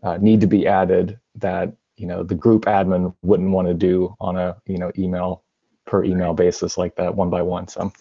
uh, 0.04 0.18
need 0.18 0.42
to 0.42 0.48
be 0.48 0.68
added 0.68 1.18
that 1.36 1.74
you 1.96 2.08
know 2.08 2.24
the 2.24 2.36
group 2.36 2.66
admin 2.66 3.16
wouldn't 3.22 3.52
want 3.52 3.70
to 3.70 3.74
do 3.74 4.16
on 4.20 4.36
a 4.36 4.58
you 4.66 4.78
know 4.78 4.92
email 4.98 5.44
per 5.86 6.04
email 6.04 6.34
basis 6.34 6.78
like 6.78 6.96
that 6.96 7.16
one 7.16 7.30
by 7.30 7.42
one. 7.42 7.68
So. 7.68 7.92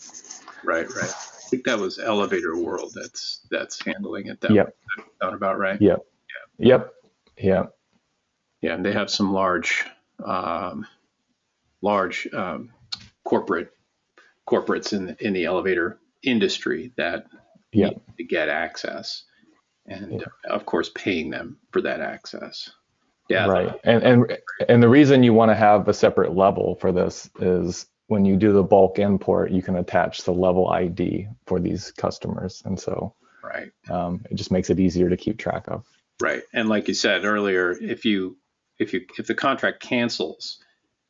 Right, 0.65 0.87
right. 0.89 1.11
I 1.11 1.49
think 1.51 1.65
that 1.65 1.79
was 1.79 1.99
Elevator 1.99 2.57
World 2.57 2.93
that's 2.95 3.41
that's 3.51 3.85
handling 3.85 4.27
it. 4.27 4.41
That 4.41 4.53
yep. 4.53 4.77
sound 5.21 5.35
about 5.35 5.59
right. 5.59 5.81
Yep. 5.81 5.99
Yeah. 6.59 6.67
Yep. 6.67 6.95
Yeah. 7.39 7.63
Yeah, 8.61 8.75
and 8.75 8.85
they 8.85 8.93
have 8.93 9.11
some 9.11 9.33
large, 9.33 9.85
um, 10.23 10.87
large 11.81 12.29
um, 12.35 12.71
corporate 13.25 13.71
corporates 14.47 14.93
in 14.93 15.07
the, 15.07 15.27
in 15.27 15.33
the 15.33 15.47
elevator 15.47 15.99
industry 16.23 16.93
that 16.97 17.25
yeah. 17.73 17.89
need 17.89 18.01
to 18.19 18.25
get 18.25 18.49
access, 18.49 19.25
and 19.87 20.21
yeah. 20.21 20.27
of 20.51 20.67
course 20.67 20.91
paying 20.95 21.31
them 21.31 21.57
for 21.73 21.81
that 21.81 22.01
access. 22.01 22.71
Yeah. 23.31 23.47
Right. 23.47 23.73
And 23.85 24.03
and 24.03 24.39
and 24.69 24.83
the 24.83 24.89
reason 24.89 25.23
you 25.23 25.33
want 25.33 25.51
to 25.51 25.55
have 25.55 25.89
a 25.89 25.95
separate 25.95 26.37
level 26.37 26.75
for 26.75 26.91
this 26.91 27.31
is 27.39 27.87
when 28.09 28.25
you 28.25 28.37
do 28.37 28.53
the 28.53 28.65
bulk 28.65 28.99
import, 28.99 29.53
you 29.53 29.63
can 29.63 29.77
attach 29.77 30.25
the 30.25 30.33
level 30.33 30.69
ID 30.69 31.29
for 31.47 31.61
these 31.61 31.93
customers, 31.93 32.61
and 32.65 32.79
so 32.79 33.15
right, 33.45 33.71
um, 33.89 34.25
it 34.29 34.35
just 34.35 34.51
makes 34.51 34.69
it 34.69 34.81
easier 34.81 35.09
to 35.09 35.17
keep 35.17 35.39
track 35.39 35.65
of. 35.69 35.87
Right. 36.21 36.43
And 36.53 36.69
like 36.69 36.89
you 36.89 36.95
said 36.95 37.25
earlier, 37.25 37.71
if 37.81 38.05
you 38.05 38.37
if 38.81 38.93
you 38.93 39.07
if 39.17 39.29
the 39.29 39.35
contract 39.35 39.81
cancels, 39.81 40.59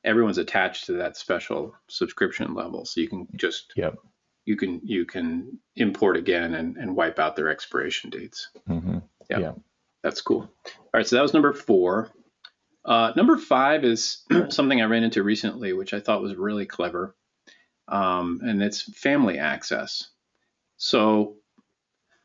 everyone's 0.05 0.39
attached 0.39 0.87
to 0.87 0.93
that 0.93 1.17
special 1.17 1.75
subscription 1.89 2.55
level, 2.55 2.85
so 2.85 3.01
you 3.01 3.09
can 3.09 3.29
just 3.35 3.73
yep. 3.77 3.97
you 4.45 4.57
can 4.57 4.83
you 4.85 5.07
can 5.07 5.59
import 5.77 6.19
again 6.19 6.55
and, 6.55 6.77
and 6.77 6.95
wipe 6.95 7.19
out 7.19 7.35
their 7.35 7.49
expiration 7.49 8.11
dates. 8.11 8.51
Mm-hmm. 8.69 8.99
Yep. 9.31 9.41
Yeah, 9.41 9.53
that's 10.03 10.21
cool. 10.21 10.51
All 10.67 10.91
right, 10.95 11.07
so 11.07 11.17
that 11.17 11.23
was 11.23 11.35
number 11.35 11.53
four. 11.53 12.11
Uh, 12.85 13.13
number 13.17 13.37
five 13.37 13.85
is 13.85 14.25
something 14.49 14.81
I 14.81 14.87
ran 14.87 15.05
into 15.05 15.23
recently, 15.23 15.73
which 15.73 15.93
I 15.93 16.01
thought 16.01 16.23
was 16.23 16.35
really 16.35 16.67
clever, 16.67 17.15
um, 17.89 18.41
and 18.43 18.63
it's 18.63 18.83
family 18.99 19.39
access. 19.39 20.09
So, 20.77 21.37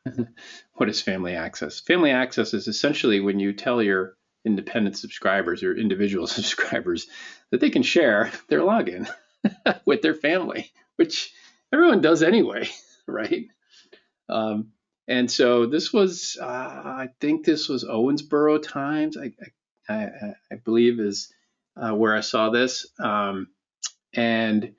what 0.76 0.90
is 0.90 1.02
family 1.02 1.36
access? 1.36 1.82
Family 1.82 2.12
access 2.12 2.54
is 2.54 2.68
essentially 2.68 3.20
when 3.20 3.40
you 3.40 3.52
tell 3.54 3.82
your 3.82 4.16
independent 4.46 4.98
subscribers 4.98 5.64
or 5.64 5.76
individual 5.76 6.28
subscribers 6.28 7.08
that 7.52 7.60
they 7.60 7.70
can 7.70 7.84
share 7.84 8.32
their 8.48 8.62
login 8.62 9.10
with 9.86 10.02
their 10.02 10.16
family, 10.16 10.72
which 10.96 11.34
everyone 11.74 12.02
does 12.02 12.24
anyway, 12.24 12.70
right? 13.08 13.48
Um, 14.30 14.72
and 15.08 15.30
so 15.30 15.66
this 15.66 15.94
was, 15.94 16.38
uh, 16.42 16.46
I 16.46 17.10
think 17.20 17.46
this 17.46 17.70
was 17.70 17.84
Owensboro 17.84 18.62
Times, 18.62 19.18
I, 19.18 19.32
I, 19.88 20.34
I 20.52 20.56
believe 20.64 21.00
is 21.00 21.32
uh, 21.78 21.92
where 21.92 22.16
I 22.16 22.22
saw 22.22 22.50
this. 22.50 22.88
Um, 23.00 23.48
and 24.14 24.74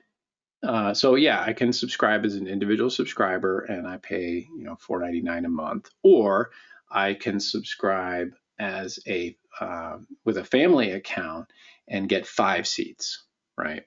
uh, 0.63 0.93
so 0.93 1.15
yeah, 1.15 1.41
I 1.41 1.53
can 1.53 1.71
subscribe 1.71 2.25
as 2.25 2.35
an 2.35 2.47
individual 2.47 2.89
subscriber, 2.89 3.61
and 3.61 3.87
I 3.87 3.97
pay 3.97 4.47
you 4.57 4.63
know 4.63 4.75
4.99 4.75 5.45
a 5.45 5.49
month, 5.49 5.89
or 6.03 6.49
I 6.89 7.13
can 7.13 7.39
subscribe 7.39 8.29
as 8.59 8.99
a 9.07 9.37
um, 9.61 10.07
with 10.25 10.37
a 10.37 10.43
family 10.43 10.91
account 10.91 11.47
and 11.87 12.09
get 12.09 12.25
five 12.25 12.67
seats, 12.67 13.23
right? 13.57 13.83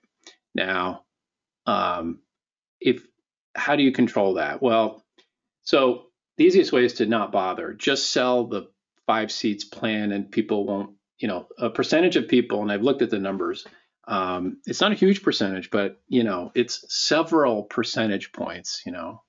Now, 0.54 1.04
um, 1.66 2.20
if 2.80 3.04
how 3.54 3.75
do 3.75 3.82
you 3.82 3.92
control 3.92 4.35
that? 4.35 4.62
Well, 4.62 5.04
so 5.64 6.10
the 6.40 6.47
easiest 6.47 6.73
way 6.73 6.87
is 6.87 6.94
to 6.94 7.04
not 7.04 7.32
bother. 7.32 7.75
Just 7.75 8.12
sell 8.12 8.47
the 8.47 8.70
five 9.06 9.30
seats 9.30 9.64
plan, 9.64 10.11
and 10.11 10.32
people 10.32 10.64
won't. 10.64 10.97
You 11.18 11.28
know, 11.28 11.49
a 11.59 11.68
percentage 11.68 12.16
of 12.16 12.28
people, 12.28 12.62
and 12.62 12.73
I've 12.73 12.80
looked 12.82 13.02
at 13.02 13.11
the 13.11 13.18
numbers. 13.18 13.66
Um, 14.09 14.56
it's 14.64 14.80
not 14.80 14.92
a 14.92 14.94
huge 14.94 15.23
percentage, 15.23 15.70
but 15.70 16.00
you 16.09 16.25
know, 16.25 16.50
it's 16.54 16.82
several 16.88 17.64
percentage 17.64 18.32
points. 18.32 18.80
You 18.87 18.92
know, 18.92 19.23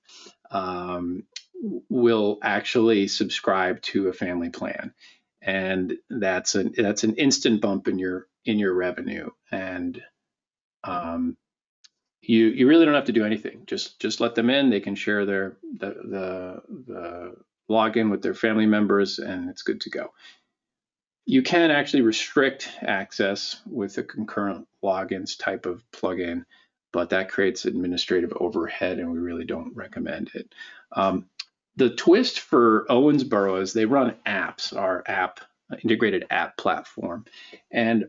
um, 0.50 1.24
will 1.90 2.38
actually 2.42 3.08
subscribe 3.08 3.82
to 3.82 4.08
a 4.08 4.14
family 4.14 4.48
plan 4.48 4.94
and 5.42 5.94
that's 6.08 6.54
an 6.54 6.72
that's 6.76 7.04
an 7.04 7.16
instant 7.16 7.60
bump 7.60 7.88
in 7.88 7.98
your 7.98 8.26
in 8.44 8.58
your 8.58 8.72
revenue 8.72 9.28
and 9.50 10.00
um, 10.84 11.36
you 12.22 12.46
you 12.46 12.68
really 12.68 12.84
don't 12.84 12.94
have 12.94 13.06
to 13.06 13.12
do 13.12 13.24
anything. 13.24 13.62
Just 13.66 14.00
just 14.00 14.20
let 14.20 14.34
them 14.34 14.50
in. 14.50 14.70
They 14.70 14.80
can 14.80 14.94
share 14.94 15.26
their 15.26 15.56
the 15.78 15.88
the, 15.88 16.62
the 16.86 17.36
login 17.70 18.10
with 18.10 18.22
their 18.22 18.34
family 18.34 18.66
members 18.66 19.18
and 19.18 19.50
it's 19.50 19.62
good 19.62 19.80
to 19.82 19.90
go. 19.90 20.12
You 21.24 21.42
can 21.42 21.70
actually 21.70 22.02
restrict 22.02 22.70
access 22.82 23.60
with 23.66 23.96
a 23.98 24.02
concurrent 24.02 24.66
logins 24.82 25.38
type 25.38 25.66
of 25.66 25.82
plugin 25.92 26.44
but 26.92 27.10
that 27.10 27.30
creates 27.30 27.64
administrative 27.64 28.32
overhead 28.38 28.98
and 28.98 29.10
we 29.10 29.18
really 29.18 29.44
don't 29.44 29.74
recommend 29.74 30.30
it. 30.34 30.54
Um, 30.92 31.26
the 31.76 31.90
twist 31.90 32.40
for 32.40 32.86
Owensboro 32.90 33.60
is 33.62 33.72
they 33.72 33.86
run 33.86 34.14
apps, 34.26 34.76
our 34.76 35.02
app 35.06 35.40
integrated 35.82 36.26
app 36.28 36.58
platform, 36.58 37.24
and 37.70 38.08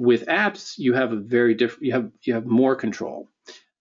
with 0.00 0.24
apps 0.28 0.78
you 0.78 0.94
have 0.94 1.12
a 1.12 1.16
very 1.16 1.52
different 1.52 1.84
you 1.84 1.92
have 1.92 2.10
you 2.22 2.32
have 2.32 2.46
more 2.46 2.74
control, 2.74 3.28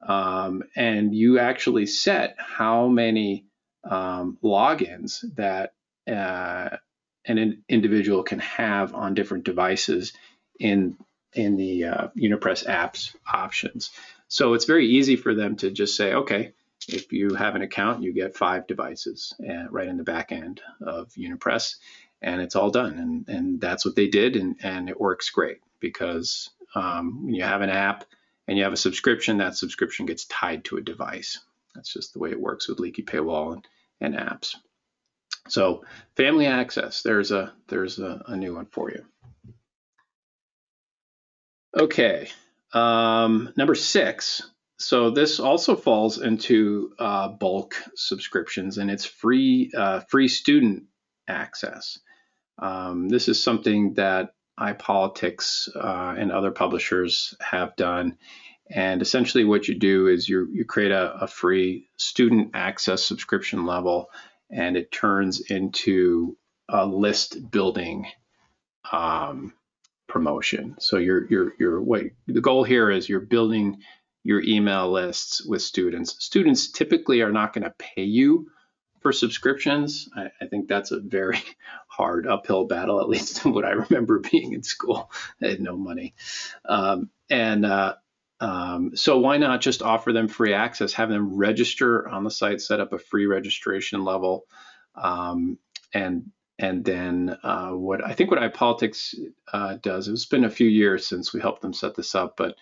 um, 0.06 0.64
and 0.76 1.16
you 1.16 1.40
actually 1.40 1.86
set 1.86 2.36
how 2.38 2.90
many 2.90 3.46
um, 3.90 4.38
logins 4.44 5.24
that 5.38 5.72
uh, 6.12 6.76
an 7.26 7.64
individual 7.70 8.24
can 8.24 8.40
have 8.40 8.94
on 8.94 9.14
different 9.14 9.46
devices 9.46 10.12
in 10.60 10.98
in 11.32 11.56
the 11.56 11.86
uh, 11.86 12.08
Unipress 12.18 12.66
apps 12.68 13.16
options. 13.26 13.90
So 14.28 14.56
it's 14.56 14.66
very 14.66 14.88
easy 14.88 15.16
for 15.16 15.34
them 15.34 15.56
to 15.58 15.72
just 15.72 15.96
say, 15.96 16.14
okay, 16.14 16.52
if 16.90 17.14
you 17.14 17.34
have 17.34 17.56
an 17.56 17.62
account, 17.62 18.04
you 18.04 18.12
get 18.12 18.36
five 18.36 18.68
devices 18.68 19.34
uh, 19.50 19.70
right 19.70 19.88
in 19.88 19.96
the 19.96 20.04
back 20.04 20.34
end 20.34 20.60
of 20.82 21.14
Unipress. 21.14 21.76
and 22.22 22.42
it's 22.42 22.58
all 22.58 22.72
done. 22.72 22.98
And 22.98 23.30
and 23.30 23.62
that's 23.62 23.86
what 23.86 23.96
they 23.96 24.08
did, 24.08 24.36
and 24.36 24.58
and 24.62 24.90
it 24.90 25.00
works 25.00 25.30
great 25.30 25.60
because 25.80 26.50
um, 26.76 27.26
when 27.26 27.34
you 27.34 27.44
have 27.44 27.62
an 27.62 27.70
app 27.70 28.06
and 28.48 28.58
you 28.58 28.64
have 28.64 28.74
a 28.74 28.78
subscription, 28.78 29.38
that 29.38 29.56
subscription 29.56 30.06
gets 30.06 30.26
tied 30.26 30.66
to 30.66 30.78
a 30.78 30.82
device. 30.82 31.40
That's 31.76 31.94
just 31.94 32.14
the 32.14 32.20
way 32.20 32.32
it 32.32 32.40
works 32.40 32.68
with 32.68 32.80
Leaky 32.80 33.04
Paywall 33.04 33.54
and, 33.54 33.68
and 34.02 34.16
apps. 34.16 34.56
So 35.48 35.86
family 36.16 36.46
access, 36.46 37.02
there's 37.02 37.32
a 37.32 37.54
there's 37.68 38.00
a, 38.00 38.22
a 38.28 38.36
new 38.36 38.56
one 38.56 38.68
for 38.68 38.92
you. 38.92 39.06
Okay, 41.78 42.30
um, 42.74 43.54
number 43.56 43.76
six. 43.76 44.44
So 44.78 45.10
this 45.10 45.40
also 45.40 45.76
falls 45.76 46.20
into 46.22 46.94
uh, 47.00 47.30
bulk 47.30 47.76
subscriptions, 47.96 48.78
and 48.78 48.90
it's 48.90 49.06
free 49.06 49.72
uh, 49.76 50.02
free 50.02 50.28
student 50.28 50.84
access. 51.28 52.00
Um, 52.58 53.10
this 53.10 53.28
is 53.28 53.42
something 53.42 53.96
that 53.96 54.34
iPolitics 54.60 55.70
uh, 55.76 56.16
and 56.18 56.32
other 56.32 56.52
publishers 56.52 57.34
have 57.40 57.76
done. 57.76 58.18
And 58.70 59.02
essentially, 59.02 59.46
what 59.46 59.68
you 59.68 59.80
do 59.80 60.08
is 60.08 60.30
you 60.30 60.48
you 60.52 60.64
create 60.66 60.92
a, 60.92 61.14
a 61.22 61.28
free 61.28 61.90
student 61.98 62.52
access 62.54 63.04
subscription 63.04 63.66
level, 63.66 64.12
and 64.52 64.78
it 64.78 64.92
turns 64.92 65.42
into 65.42 66.38
a 66.68 66.86
list 66.86 67.50
building 67.50 68.06
um, 68.92 69.54
promotion. 70.08 70.76
So 70.80 70.98
you're 70.98 71.26
you're 71.28 71.54
you're 71.60 71.82
what 71.82 72.04
the 72.28 72.42
goal 72.42 72.64
here 72.64 72.92
is 72.92 73.10
you're 73.10 73.22
building 73.22 73.80
your 74.24 74.42
email 74.42 74.92
lists 74.92 75.44
with 75.44 75.62
students. 75.62 76.24
Students 76.24 76.72
typically 76.72 77.22
are 77.22 77.32
not 77.32 77.54
going 77.54 77.64
to 77.64 77.74
pay 77.80 78.04
you 78.04 78.52
for 79.00 79.12
subscriptions. 79.14 80.10
I, 80.16 80.28
I, 80.42 80.48
think 80.48 80.68
that's 80.68 80.92
a 80.92 81.00
very 81.00 81.42
hard 82.00 82.26
uphill 82.26 82.64
battle, 82.64 83.02
at 83.02 83.10
least 83.10 83.46
what 83.46 83.66
I 83.66 83.72
remember 83.72 84.20
being 84.20 84.54
in 84.54 84.64
school. 84.64 85.12
I 85.44 85.48
had 85.50 85.60
no 85.60 85.76
money. 85.76 86.14
Um, 86.64 87.10
and 87.30 87.66
uh, 87.66 87.96
um, 88.40 88.96
so 88.96 89.20
why 89.20 89.38
not 89.38 89.60
just 89.60 89.82
offer 89.82 90.14
them 90.14 90.30
free 90.30 90.54
access, 90.54 90.94
have 90.94 91.10
them 91.10 91.36
register 91.36 92.08
on 92.08 92.24
the 92.24 92.32
site, 92.32 92.62
set 92.62 92.80
up 92.80 92.94
a 92.94 93.00
free 93.00 93.26
registration 93.26 94.06
level, 94.06 94.46
um, 94.96 95.58
and 95.94 96.32
and 96.58 96.84
then 96.84 97.38
uh, 97.44 97.72
what 97.72 98.04
I 98.04 98.14
think 98.14 98.32
what 98.32 98.40
iPolitics 98.40 99.16
uh, 99.52 99.78
does, 99.82 100.08
it's 100.08 100.26
been 100.26 100.46
a 100.46 100.50
few 100.50 100.68
years 100.68 101.06
since 101.06 101.34
we 101.34 101.42
helped 101.42 101.62
them 101.62 101.74
set 101.74 101.96
this 101.96 102.16
up, 102.16 102.38
but 102.38 102.56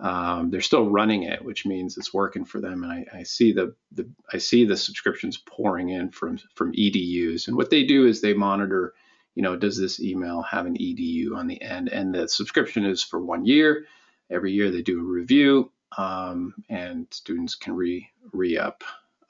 um, 0.00 0.50
they're 0.50 0.60
still 0.60 0.88
running 0.88 1.24
it, 1.24 1.44
which 1.44 1.66
means 1.66 1.96
it's 1.96 2.14
working 2.14 2.44
for 2.44 2.60
them. 2.60 2.84
And 2.84 2.92
I, 2.92 3.18
I, 3.18 3.22
see 3.24 3.52
the, 3.52 3.74
the 3.92 4.08
I 4.32 4.38
see 4.38 4.64
the 4.64 4.76
subscriptions 4.76 5.38
pouring 5.38 5.88
in 5.88 6.10
from 6.10 6.38
from 6.54 6.72
EDUs. 6.72 7.48
And 7.48 7.56
what 7.56 7.70
they 7.70 7.84
do 7.84 8.06
is 8.06 8.20
they 8.20 8.34
monitor, 8.34 8.94
you 9.34 9.42
know, 9.42 9.56
does 9.56 9.78
this 9.78 10.00
email 10.00 10.42
have 10.42 10.66
an 10.66 10.76
EDU 10.76 11.34
on 11.34 11.48
the 11.48 11.60
end? 11.60 11.88
And 11.88 12.14
the 12.14 12.28
subscription 12.28 12.84
is 12.84 13.02
for 13.02 13.18
one 13.18 13.44
year. 13.44 13.86
Every 14.30 14.52
year 14.52 14.70
they 14.70 14.82
do 14.82 15.00
a 15.00 15.02
review, 15.02 15.72
um, 15.96 16.54
and 16.68 17.06
students 17.10 17.54
can 17.56 17.74
re 17.74 18.08
re 18.32 18.56
up 18.56 18.84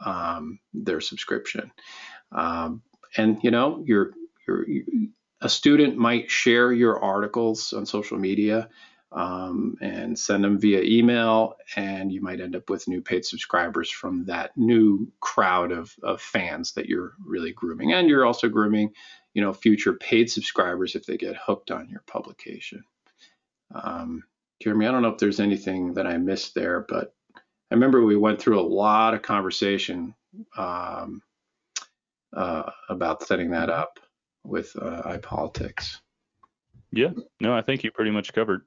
um, 0.04 0.58
their 0.75 1.00
subscription. 1.00 1.70
Um, 2.32 2.82
and 3.16 3.38
you 3.42 3.50
know, 3.50 3.82
you're 3.87 4.12
you're 4.46 4.66
a 5.40 5.48
student 5.48 5.96
might 5.96 6.30
share 6.30 6.72
your 6.72 7.02
articles 7.02 7.72
on 7.72 7.87
social 7.87 8.18
media 8.18 8.68
um, 9.12 9.76
and 9.80 10.18
send 10.18 10.44
them 10.44 10.58
via 10.58 10.82
email, 10.82 11.56
and 11.76 12.12
you 12.12 12.20
might 12.20 12.40
end 12.40 12.54
up 12.54 12.68
with 12.68 12.88
new 12.88 13.00
paid 13.00 13.24
subscribers 13.24 13.90
from 13.90 14.24
that 14.26 14.56
new 14.56 15.10
crowd 15.20 15.72
of, 15.72 15.94
of 16.02 16.20
fans 16.20 16.72
that 16.72 16.86
you're 16.86 17.14
really 17.24 17.52
grooming. 17.52 17.92
And 17.92 18.08
you're 18.08 18.26
also 18.26 18.48
grooming, 18.48 18.92
you 19.32 19.40
know, 19.40 19.52
future 19.52 19.94
paid 19.94 20.30
subscribers 20.30 20.94
if 20.94 21.06
they 21.06 21.16
get 21.16 21.36
hooked 21.36 21.70
on 21.70 21.88
your 21.88 22.02
publication. 22.06 22.84
Um, 23.74 24.24
Jeremy, 24.60 24.86
I 24.86 24.92
don't 24.92 25.02
know 25.02 25.08
if 25.08 25.18
there's 25.18 25.40
anything 25.40 25.94
that 25.94 26.06
I 26.06 26.16
missed 26.18 26.54
there, 26.54 26.84
but 26.88 27.14
I 27.36 27.75
remember 27.75 28.04
we 28.04 28.16
went 28.16 28.40
through 28.40 28.60
a 28.60 28.62
lot 28.62 29.14
of 29.14 29.23
conversation 29.23 30.14
um, 30.56 31.23
uh, 32.36 32.71
about 32.88 33.23
setting 33.23 33.50
that 33.50 33.71
up 33.71 34.00
with 34.44 34.75
uh, 34.80 35.02
iPolitics. 35.04 35.99
Yeah, 36.90 37.10
no, 37.40 37.54
I 37.54 37.62
think 37.62 37.84
you 37.84 37.90
pretty 37.90 38.10
much 38.10 38.32
covered. 38.32 38.62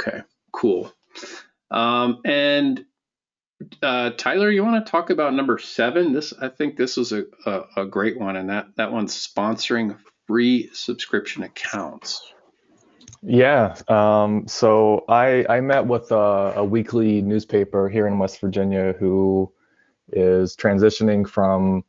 Okay, 0.00 0.20
cool. 0.52 0.92
Um, 1.70 2.20
and 2.24 2.84
uh, 3.82 4.10
Tyler, 4.10 4.50
you 4.50 4.64
want 4.64 4.84
to 4.84 4.90
talk 4.90 5.10
about 5.10 5.34
number 5.34 5.58
seven? 5.58 6.12
This 6.12 6.32
I 6.40 6.48
think 6.48 6.76
this 6.76 6.96
was 6.96 7.12
a, 7.12 7.24
a, 7.46 7.62
a 7.78 7.86
great 7.86 8.18
one, 8.18 8.36
and 8.36 8.50
that 8.50 8.68
that 8.76 8.92
one's 8.92 9.14
sponsoring 9.14 9.96
free 10.26 10.70
subscription 10.72 11.42
accounts. 11.42 12.32
Yeah. 13.22 13.74
Um, 13.88 14.46
so 14.46 15.04
I 15.08 15.44
I 15.48 15.60
met 15.60 15.86
with 15.86 16.12
a, 16.12 16.54
a, 16.56 16.64
weekly 16.64 17.22
newspaper 17.22 17.88
here 17.88 18.06
in 18.06 18.18
West 18.18 18.40
Virginia 18.40 18.94
who 18.98 19.50
is 20.12 20.54
transitioning 20.54 21.26
from 21.26 21.82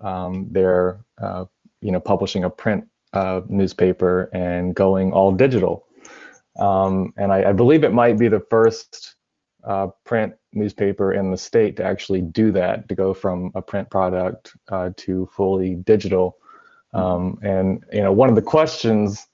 um, 0.00 0.48
their 0.50 1.00
uh, 1.18 1.46
you 1.80 1.90
know 1.90 2.00
publishing 2.00 2.44
a 2.44 2.50
print 2.50 2.86
uh, 3.14 3.40
newspaper 3.48 4.30
and 4.32 4.74
going 4.74 5.12
all 5.12 5.32
digital. 5.32 5.86
Um, 6.58 7.12
and 7.16 7.32
I, 7.32 7.50
I, 7.50 7.52
believe 7.52 7.84
it 7.84 7.92
might 7.92 8.18
be 8.18 8.28
the 8.28 8.40
first 8.50 9.16
uh, 9.64 9.88
print 10.04 10.34
newspaper 10.52 11.12
in 11.12 11.30
the 11.30 11.36
state 11.36 11.76
to 11.76 11.84
actually 11.84 12.22
do 12.22 12.50
that, 12.52 12.88
to 12.88 12.94
go 12.94 13.12
from 13.12 13.52
a 13.54 13.60
print 13.60 13.90
product 13.90 14.56
uh, 14.68 14.90
to 14.96 15.28
fully 15.32 15.74
digital. 15.74 16.38
Um, 16.94 17.38
and 17.42 17.84
you 17.92 18.00
know, 18.00 18.12
one 18.12 18.30
of 18.30 18.36
the 18.36 18.42
questions 18.42 19.26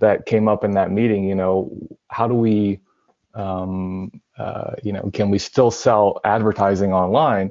that 0.00 0.26
came 0.26 0.48
up 0.48 0.64
in 0.64 0.72
that 0.72 0.90
meeting, 0.90 1.24
you 1.24 1.34
know, 1.34 1.70
how 2.08 2.28
do 2.28 2.34
we, 2.34 2.80
um, 3.34 4.10
uh, 4.38 4.72
you 4.82 4.92
know, 4.92 5.10
can 5.12 5.30
we 5.30 5.38
still 5.38 5.70
sell 5.70 6.20
advertising 6.24 6.92
online? 6.92 7.50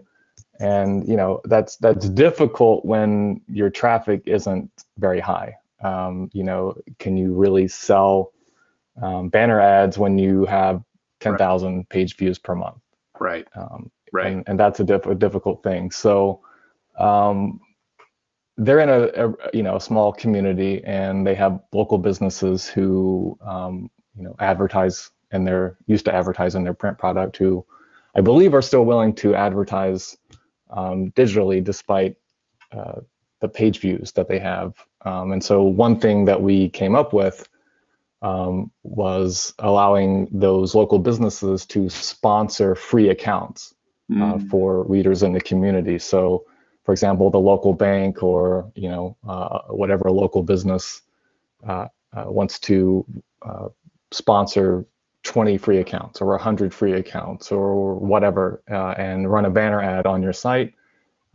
And 0.59 1.07
you 1.07 1.17
know, 1.17 1.41
that's 1.45 1.77
that's 1.77 2.07
difficult 2.09 2.85
when 2.85 3.41
your 3.47 3.69
traffic 3.69 4.21
isn't 4.25 4.69
very 4.97 5.19
high. 5.19 5.55
Um, 5.83 6.29
you 6.33 6.43
know, 6.43 6.75
can 6.99 7.17
you 7.17 7.33
really 7.33 7.67
sell 7.67 8.31
um, 9.01 9.29
banner 9.29 9.59
ads 9.59 9.97
when 9.97 10.17
you 10.17 10.45
have 10.45 10.81
10,000 11.19 11.75
right. 11.75 11.89
page 11.89 12.15
views 12.17 12.39
per 12.39 12.55
month. 12.55 12.77
Right. 13.19 13.47
Um, 13.55 13.91
right. 14.11 14.27
And, 14.27 14.43
and 14.47 14.59
that's 14.59 14.79
a, 14.79 14.83
diff- 14.83 15.05
a 15.05 15.15
difficult 15.15 15.63
thing. 15.63 15.91
So 15.91 16.41
um, 16.97 17.59
they're 18.57 18.79
in 18.79 18.89
a, 18.89 19.27
a, 19.27 19.33
you 19.53 19.63
know 19.63 19.75
a 19.75 19.81
small 19.81 20.13
community 20.13 20.81
and 20.85 21.27
they 21.27 21.35
have 21.35 21.59
local 21.73 21.97
businesses 21.97 22.67
who 22.67 23.37
um, 23.41 23.89
you 24.15 24.23
know 24.23 24.35
advertise 24.39 25.11
and 25.31 25.45
they're 25.45 25.77
used 25.87 26.05
to 26.05 26.15
advertising 26.15 26.63
their 26.63 26.73
print 26.73 26.97
product 26.97 27.35
who 27.37 27.65
I 28.15 28.21
believe 28.21 28.53
are 28.53 28.61
still 28.61 28.85
willing 28.85 29.13
to 29.15 29.35
advertise 29.35 30.15
um, 30.69 31.11
digitally 31.11 31.63
despite 31.63 32.15
uh, 32.71 33.01
the 33.41 33.49
page 33.49 33.79
views 33.79 34.13
that 34.13 34.29
they 34.29 34.39
have. 34.39 34.73
Um, 35.03 35.33
and 35.33 35.43
so 35.43 35.63
one 35.63 35.99
thing 35.99 36.25
that 36.25 36.41
we 36.41 36.69
came 36.69 36.95
up 36.95 37.11
with 37.11 37.47
um, 38.25 38.71
was 38.81 39.53
allowing 39.59 40.27
those 40.31 40.73
local 40.73 40.97
businesses 40.97 41.63
to 41.67 41.89
sponsor 41.89 42.73
free 42.73 43.09
accounts 43.09 43.75
mm. 44.11 44.19
uh, 44.19 44.49
for 44.49 44.83
readers 44.85 45.21
in 45.21 45.31
the 45.31 45.39
community. 45.39 45.99
So, 45.99 46.43
for 46.83 46.91
example, 46.91 47.29
the 47.29 47.39
local 47.39 47.73
bank 47.73 48.23
or 48.23 48.71
you 48.73 48.89
know 48.89 49.15
uh, 49.27 49.59
whatever 49.69 50.09
local 50.09 50.41
business 50.41 51.03
uh, 51.67 51.87
uh 52.17 52.25
wants 52.27 52.57
to 52.61 53.05
uh, 53.43 53.69
sponsor 54.11 54.87
20 55.21 55.57
free 55.59 55.77
accounts 55.77 56.19
or 56.19 56.27
100 56.27 56.73
free 56.73 56.93
accounts 56.93 57.51
or 57.51 57.93
whatever, 57.93 58.63
uh, 58.71 58.95
and 58.97 59.31
run 59.31 59.45
a 59.45 59.51
banner 59.51 59.81
ad 59.81 60.07
on 60.07 60.23
your 60.23 60.33
site. 60.33 60.73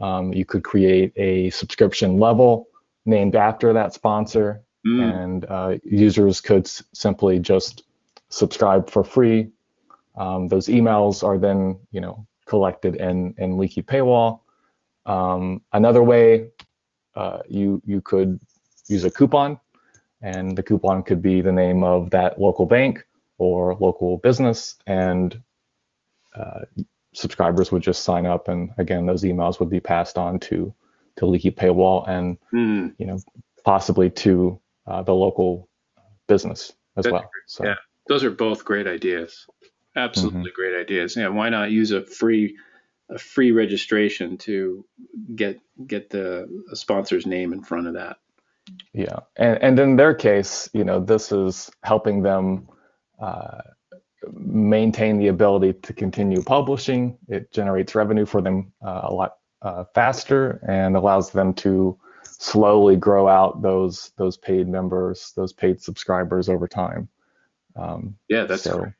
Um, 0.00 0.32
you 0.32 0.44
could 0.44 0.64
create 0.64 1.12
a 1.14 1.50
subscription 1.50 2.18
level 2.18 2.66
named 3.06 3.36
after 3.36 3.72
that 3.74 3.94
sponsor 3.94 4.62
Mm. 4.86 5.22
And 5.22 5.44
uh, 5.44 5.78
users 5.84 6.40
could 6.40 6.66
s- 6.66 6.82
simply 6.92 7.38
just 7.38 7.84
subscribe 8.28 8.88
for 8.88 9.04
free. 9.04 9.50
Um, 10.16 10.48
those 10.48 10.66
emails 10.68 11.22
are 11.22 11.38
then, 11.38 11.78
you 11.90 12.00
know, 12.00 12.26
collected 12.46 12.96
in, 12.96 13.34
in 13.38 13.58
Leaky 13.58 13.82
Paywall. 13.82 14.40
Um, 15.06 15.62
another 15.72 16.02
way, 16.02 16.50
uh, 17.14 17.40
you 17.48 17.82
you 17.84 18.00
could 18.00 18.40
use 18.86 19.04
a 19.04 19.10
coupon, 19.10 19.58
and 20.20 20.56
the 20.56 20.62
coupon 20.62 21.02
could 21.02 21.22
be 21.22 21.40
the 21.40 21.52
name 21.52 21.82
of 21.82 22.10
that 22.10 22.40
local 22.40 22.66
bank 22.66 23.04
or 23.38 23.74
local 23.76 24.18
business, 24.18 24.76
and 24.86 25.40
uh, 26.34 26.60
subscribers 27.12 27.72
would 27.72 27.82
just 27.82 28.04
sign 28.04 28.26
up, 28.26 28.48
and 28.48 28.70
again, 28.78 29.06
those 29.06 29.22
emails 29.22 29.58
would 29.58 29.70
be 29.70 29.80
passed 29.80 30.18
on 30.18 30.38
to 30.40 30.72
to 31.16 31.26
Leaky 31.26 31.50
Paywall, 31.50 32.08
and 32.08 32.38
mm. 32.52 32.94
you 32.98 33.06
know 33.06 33.18
possibly 33.64 34.10
to 34.10 34.60
uh, 34.90 35.02
the 35.02 35.14
local 35.14 35.68
business 36.26 36.72
as 36.96 37.04
That's 37.04 37.12
well. 37.12 37.30
So 37.46 37.64
yeah, 37.64 37.76
those 38.08 38.24
are 38.24 38.30
both 38.30 38.64
great 38.64 38.86
ideas. 38.86 39.46
Absolutely 39.96 40.50
mm-hmm. 40.50 40.54
great 40.54 40.80
ideas. 40.80 41.16
Yeah, 41.16 41.28
why 41.28 41.48
not 41.48 41.70
use 41.70 41.92
a 41.92 42.04
free 42.04 42.56
a 43.08 43.18
free 43.18 43.52
registration 43.52 44.36
to 44.38 44.84
get 45.34 45.60
get 45.86 46.10
the 46.10 46.48
sponsor's 46.74 47.26
name 47.26 47.52
in 47.52 47.62
front 47.62 47.86
of 47.88 47.94
that 47.94 48.18
Yeah, 48.92 49.20
and 49.36 49.58
and 49.62 49.78
in 49.78 49.96
their 49.96 50.14
case, 50.14 50.68
you 50.72 50.84
know, 50.84 51.00
this 51.00 51.32
is 51.32 51.70
helping 51.82 52.22
them 52.22 52.68
uh, 53.20 53.62
maintain 54.32 55.18
the 55.18 55.28
ability 55.28 55.72
to 55.82 55.92
continue 55.92 56.42
publishing. 56.42 57.18
It 57.28 57.52
generates 57.52 57.94
revenue 57.94 58.26
for 58.26 58.42
them 58.42 58.72
uh, 58.84 59.00
a 59.04 59.14
lot 59.14 59.36
uh, 59.62 59.84
faster 59.94 60.60
and 60.68 60.96
allows 60.96 61.30
them 61.30 61.54
to 61.54 61.98
slowly 62.22 62.96
grow 62.96 63.28
out 63.28 63.62
those 63.62 64.12
those 64.16 64.36
paid 64.36 64.68
members, 64.68 65.32
those 65.36 65.52
paid 65.52 65.80
subscribers 65.80 66.48
over 66.48 66.68
time. 66.68 67.08
Um, 67.76 68.16
yeah, 68.28 68.44
that's 68.44 68.62
so, 68.62 68.78
correct. 68.78 68.96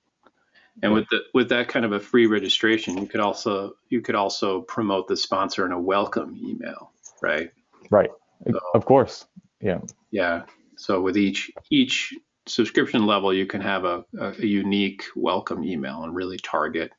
And 0.83 0.93
with 0.95 1.09
the 1.11 1.21
with 1.35 1.49
that 1.51 1.69
kind 1.69 1.85
of 1.85 1.93
a 1.93 2.01
free 2.01 2.27
registration, 2.27 2.97
you 2.97 3.07
could 3.07 3.21
also 3.21 3.75
you 3.89 4.01
could 4.01 4.15
also 4.15 4.63
promote 4.63 5.09
the 5.09 5.17
sponsor 5.17 5.67
in 5.67 5.73
a 5.73 5.81
welcome 5.81 6.39
email, 6.43 6.93
right? 7.21 7.51
Right. 7.91 8.11
So, 8.51 8.59
of 8.75 8.87
course. 8.87 9.27
Yeah. 9.61 9.81
Yeah. 10.11 10.45
So 10.77 11.01
with 11.01 11.19
each 11.19 11.51
each 11.71 12.15
subscription 12.47 13.07
level, 13.07 13.35
you 13.35 13.47
can 13.47 13.61
have 13.61 13.85
a, 13.85 14.05
a, 14.19 14.29
a 14.39 14.47
unique 14.47 15.05
welcome 15.15 15.65
email 15.65 16.05
and 16.05 16.15
really 16.15 16.39
target 16.39 16.93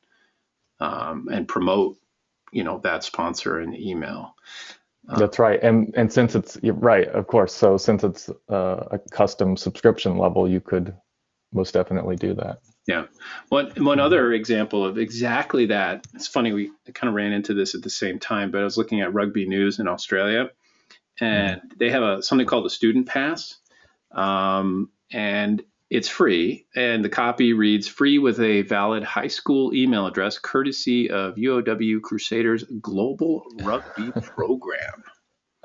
um, 0.78 1.28
and 1.32 1.48
promote, 1.48 1.96
you 2.52 2.62
know, 2.62 2.78
that 2.84 3.02
sponsor 3.02 3.60
in 3.60 3.70
the 3.70 3.90
email. 3.90 4.36
Uh, 5.08 5.18
That's 5.18 5.38
right, 5.38 5.60
and 5.62 5.92
and 5.96 6.12
since 6.12 6.34
it's 6.34 6.58
right, 6.62 7.08
of 7.08 7.26
course. 7.26 7.52
So 7.52 7.76
since 7.76 8.04
it's 8.04 8.30
uh, 8.48 8.84
a 8.92 9.00
custom 9.10 9.56
subscription 9.56 10.16
level, 10.16 10.48
you 10.48 10.60
could 10.60 10.94
most 11.52 11.74
definitely 11.74 12.16
do 12.16 12.34
that. 12.34 12.60
Yeah. 12.86 13.06
One 13.48 13.70
one 13.78 14.00
other 14.00 14.32
example 14.32 14.84
of 14.84 14.98
exactly 14.98 15.66
that. 15.66 16.06
It's 16.14 16.26
funny 16.26 16.52
we 16.52 16.70
kind 16.94 17.08
of 17.08 17.14
ran 17.14 17.32
into 17.32 17.54
this 17.54 17.74
at 17.74 17.82
the 17.82 17.90
same 17.90 18.18
time, 18.18 18.50
but 18.50 18.60
I 18.60 18.64
was 18.64 18.76
looking 18.76 19.00
at 19.00 19.14
rugby 19.14 19.46
news 19.46 19.78
in 19.78 19.86
Australia, 19.86 20.50
and 21.20 21.60
mm. 21.60 21.78
they 21.78 21.90
have 21.90 22.02
a 22.02 22.22
something 22.22 22.46
called 22.46 22.66
a 22.66 22.70
student 22.70 23.06
pass, 23.06 23.58
um, 24.12 24.90
and 25.12 25.62
it's 25.92 26.08
free. 26.08 26.64
And 26.74 27.04
the 27.04 27.10
copy 27.10 27.52
reads 27.52 27.86
free 27.86 28.18
with 28.18 28.40
a 28.40 28.62
valid 28.62 29.02
high 29.02 29.28
school 29.28 29.74
email 29.74 30.06
address, 30.06 30.38
courtesy 30.38 31.10
of 31.10 31.34
UOW 31.34 32.00
Crusaders 32.00 32.64
Global 32.80 33.44
Rugby 33.62 34.10
Program. 34.22 35.04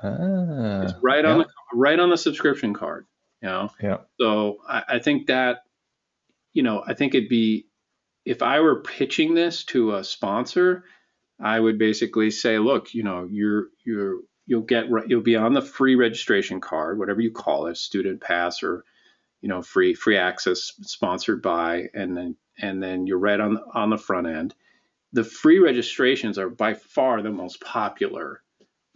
Ah, 0.02 0.82
it's 0.82 0.92
right 1.02 1.24
yeah. 1.24 1.30
on 1.30 1.38
the 1.38 1.46
right 1.72 1.98
on 1.98 2.10
the 2.10 2.18
subscription 2.18 2.74
card. 2.74 3.06
You 3.40 3.48
know. 3.48 3.70
Yeah. 3.82 3.96
So 4.20 4.58
I, 4.68 4.82
I 4.86 4.98
think 4.98 5.28
that 5.28 5.62
you 6.52 6.62
know, 6.62 6.84
I 6.86 6.92
think 6.92 7.14
it'd 7.14 7.30
be 7.30 7.66
if 8.26 8.42
I 8.42 8.60
were 8.60 8.82
pitching 8.82 9.32
this 9.32 9.64
to 9.64 9.94
a 9.94 10.04
sponsor, 10.04 10.84
I 11.40 11.58
would 11.58 11.78
basically 11.78 12.30
say, 12.30 12.58
look, 12.58 12.92
you 12.92 13.02
know, 13.02 13.26
you're 13.30 13.68
you're 13.86 14.18
you'll 14.44 14.60
get 14.60 14.88
you'll 15.06 15.22
be 15.22 15.36
on 15.36 15.54
the 15.54 15.62
free 15.62 15.94
registration 15.94 16.60
card, 16.60 16.98
whatever 16.98 17.22
you 17.22 17.32
call 17.32 17.68
it, 17.68 17.78
student 17.78 18.20
pass 18.20 18.62
or 18.62 18.84
you 19.40 19.48
know, 19.48 19.62
free 19.62 19.94
free 19.94 20.16
access 20.16 20.72
sponsored 20.82 21.42
by, 21.42 21.88
and 21.94 22.16
then 22.16 22.36
and 22.60 22.82
then 22.82 23.06
you're 23.06 23.18
right 23.18 23.40
on 23.40 23.58
on 23.74 23.90
the 23.90 23.98
front 23.98 24.26
end. 24.26 24.54
The 25.12 25.24
free 25.24 25.58
registrations 25.58 26.38
are 26.38 26.50
by 26.50 26.74
far 26.74 27.22
the 27.22 27.30
most 27.30 27.60
popular 27.60 28.42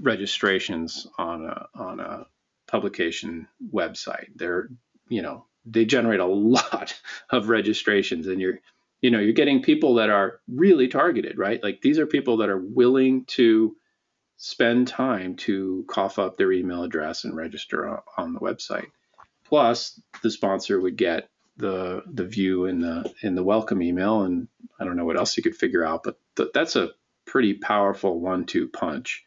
registrations 0.01 1.07
on 1.19 1.45
a 1.45 1.67
on 1.75 2.01
a 2.01 2.27
publication 2.67 3.49
website. 3.73 4.29
They're 4.35 4.69
you 5.09 5.23
know 5.23 5.47
they 5.65 5.85
generate 5.85 6.21
a 6.21 6.27
lot 6.27 7.01
of 7.31 7.49
registrations 7.49 8.27
and 8.27 8.41
you're 8.41 8.59
you 9.01 9.11
know 9.11 9.19
you're 9.19 9.33
getting 9.33 9.63
people 9.63 9.95
that 9.95 10.11
are 10.11 10.41
really 10.49 10.89
targeted 10.89 11.39
right 11.39 11.63
like 11.63 11.81
these 11.83 11.99
are 11.99 12.07
people 12.07 12.39
that 12.39 12.49
are 12.49 12.59
willing 12.61 13.25
to 13.27 13.77
spend 14.37 14.89
time 14.89 15.37
to 15.37 15.85
cough 15.89 16.19
up 16.19 16.37
their 16.37 16.53
email 16.53 16.83
address 16.83 17.25
and 17.25 17.37
register 17.37 17.89
on, 17.89 18.01
on 18.17 18.33
the 18.33 18.41
website 18.41 18.87
plus 19.53 20.01
the 20.23 20.31
sponsor 20.31 20.81
would 20.81 20.97
get 20.97 21.29
the 21.59 22.03
the 22.11 22.25
view 22.25 22.65
in 22.65 22.81
the 22.81 23.13
in 23.23 23.35
the 23.35 23.45
welcome 23.45 23.83
email 23.83 24.23
and 24.23 24.49
i 24.81 24.85
don't 24.85 24.97
know 24.97 25.05
what 25.05 25.19
else 25.19 25.37
you 25.37 25.43
could 25.43 25.55
figure 25.55 25.85
out 25.85 26.03
but 26.03 26.19
th- 26.37 26.49
that's 26.55 26.75
a 26.75 26.89
pretty 27.27 27.53
powerful 27.53 28.19
one-two 28.19 28.67
punch 28.69 29.23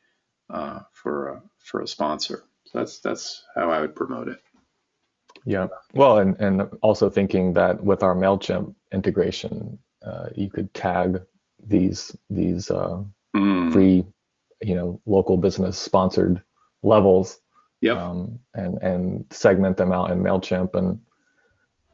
uh, 0.50 0.80
for 0.94 1.28
a, 1.28 1.42
for 1.60 1.82
a 1.82 1.88
sponsor 1.88 2.44
so 2.66 2.80
that's 2.80 3.00
that's 3.02 3.44
how 3.54 3.70
i 3.70 3.80
would 3.80 3.96
promote 3.96 4.28
it 4.28 4.42
yeah. 5.46 5.68
Well, 5.94 6.18
and, 6.18 6.36
and 6.40 6.64
also 6.82 7.10
thinking 7.10 7.54
that 7.54 7.84
with 7.84 8.02
our 8.02 8.16
MailChimp 8.16 8.74
integration, 8.92 9.78
uh, 10.04 10.30
you 10.36 10.50
could 10.50 10.74
tag 10.74 11.22
these 11.64 12.16
these 12.32 12.72
uh, 12.72 13.04
mm. 13.36 13.72
free, 13.72 14.06
you 14.62 14.76
know, 14.76 15.00
local 15.06 15.38
business 15.38 15.78
sponsored 15.78 16.42
levels. 16.82 17.40
Yep. 17.82 17.98
Um, 17.98 18.40
and 18.54 18.78
and 18.82 19.26
segment 19.32 19.78
them 19.78 19.92
out 19.92 20.12
in 20.12 20.20
MailChimp 20.24 20.76
and 20.76 21.00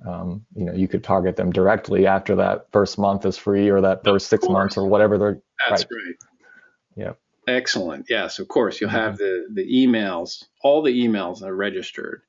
um, 0.08 0.46
you 0.56 0.66
know, 0.66 0.74
you 0.74 0.88
could 0.88 1.04
target 1.04 1.36
them 1.36 1.52
directly 1.52 2.08
after 2.08 2.36
that 2.38 2.72
first 2.72 2.98
month 2.98 3.26
is 3.26 3.38
free 3.38 3.70
or 3.70 3.82
that 3.82 4.04
first 4.04 4.28
six 4.28 4.50
months 4.50 4.76
or 4.76 4.88
whatever 4.88 5.18
they're 5.18 5.42
That's 5.70 5.84
right. 5.84 5.90
right. 5.92 6.16
Yeah. 6.96 7.14
Excellent. 7.48 8.08
Yes, 8.10 8.40
of 8.40 8.48
course. 8.48 8.82
You'll 8.82 8.90
have 8.90 9.16
mm-hmm. 9.20 9.54
the 9.54 9.64
the 9.64 9.86
emails, 9.88 10.46
all 10.64 10.82
the 10.82 11.08
emails 11.08 11.44
are 11.44 11.56
registered 11.56 12.24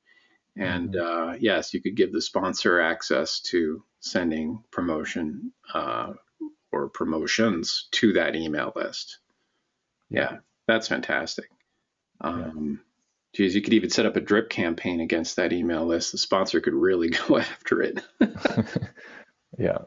and 0.55 0.93
mm-hmm. 0.93 1.29
uh, 1.29 1.33
yes, 1.39 1.73
you 1.73 1.81
could 1.81 1.95
give 1.95 2.11
the 2.11 2.21
sponsor 2.21 2.79
access 2.79 3.39
to 3.41 3.83
sending 3.99 4.63
promotion 4.71 5.51
uh, 5.73 6.13
or 6.71 6.89
promotions 6.89 7.87
to 7.91 8.13
that 8.13 8.35
email 8.35 8.71
list. 8.75 9.19
Yeah, 10.09 10.37
that's 10.67 10.87
fantastic. 10.87 11.49
Um, 12.21 12.81
geez, 13.33 13.55
you 13.55 13.61
could 13.61 13.73
even 13.73 13.89
set 13.89 14.05
up 14.05 14.15
a 14.15 14.21
drip 14.21 14.49
campaign 14.49 15.01
against 15.01 15.35
that 15.35 15.51
email 15.53 15.85
list. 15.85 16.11
The 16.11 16.17
sponsor 16.17 16.61
could 16.61 16.73
really 16.73 17.09
go 17.27 17.37
after 17.37 17.81
it. 17.81 17.99
yeah. 19.57 19.79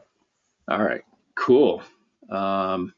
All 0.67 0.83
right. 0.83 1.01
Cool. 1.35 1.81
Um, 2.29 2.93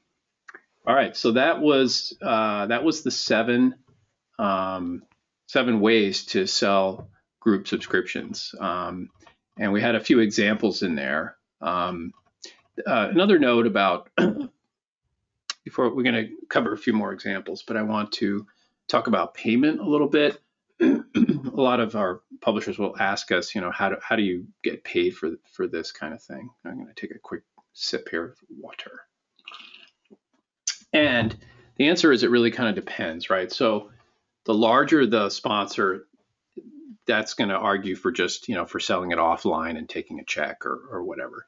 all 0.86 0.96
right. 0.96 1.16
So 1.16 1.34
that 1.34 1.62
was 1.62 2.18
uh, 2.22 2.68
that 2.68 2.84
was 2.84 3.04
the 3.04 3.12
seven 3.12 3.76
um, 4.40 5.04
seven 5.48 5.82
ways 5.82 6.26
to 6.28 6.48
sell 6.48 7.10
group 7.40 7.68
subscriptions. 7.68 8.56
Um, 8.60 9.10
and 9.58 9.72
we 9.72 9.82
had 9.82 9.96
a 9.96 10.04
few 10.04 10.20
examples 10.20 10.84
in 10.84 10.96
there. 10.96 11.36
Um, 11.62 12.14
uh, 12.88 13.10
another 13.12 13.38
note 13.38 13.68
about 13.68 14.10
before 15.64 15.94
we're 15.94 16.04
going 16.04 16.16
to 16.16 16.30
cover 16.50 16.72
a 16.72 16.78
few 16.78 16.94
more 16.94 17.12
examples, 17.12 17.64
but 17.68 17.76
I 17.76 17.82
want 17.82 18.14
to 18.14 18.48
talk 18.89 19.08
about 19.08 19.34
payment 19.34 19.80
a 19.80 19.88
little 19.88 20.08
bit. 20.08 20.41
a 20.82 21.04
lot 21.54 21.80
of 21.80 21.95
our 21.95 22.21
publishers 22.41 22.78
will 22.78 22.97
ask 22.99 23.32
us, 23.32 23.54
you 23.54 23.62
know, 23.62 23.71
how 23.71 23.89
do 23.89 23.95
how 24.02 24.15
do 24.15 24.23
you 24.23 24.47
get 24.63 24.84
paid 24.84 25.15
for 25.15 25.32
for 25.52 25.67
this 25.67 25.91
kind 25.91 26.13
of 26.13 26.21
thing? 26.21 26.49
I'm 26.65 26.75
going 26.75 26.88
to 26.88 26.99
take 26.99 27.15
a 27.15 27.19
quick 27.19 27.43
sip 27.73 28.10
here 28.10 28.25
of 28.25 28.38
water. 28.49 29.02
And 30.91 31.36
the 31.78 31.88
answer 31.88 32.12
is 32.12 32.23
it 32.23 32.32
really 32.32 32.52
kind 32.52 32.69
of 32.69 32.75
depends, 32.75 33.30
right? 33.30 33.52
So 33.52 33.91
the 34.45 34.54
larger 34.54 35.06
the 35.06 35.30
sponsor, 35.30 36.08
that's 37.06 37.34
going 37.34 37.49
to 37.49 37.56
argue 37.56 37.95
for 37.95 38.12
just 38.12 38.47
you 38.47 38.56
know 38.56 38.65
for 38.65 38.80
selling 38.80 39.12
it 39.12 39.17
offline 39.17 39.78
and 39.78 39.88
taking 39.88 40.19
a 40.19 40.25
check 40.25 40.65
or, 40.65 40.80
or 40.91 41.04
whatever. 41.04 41.45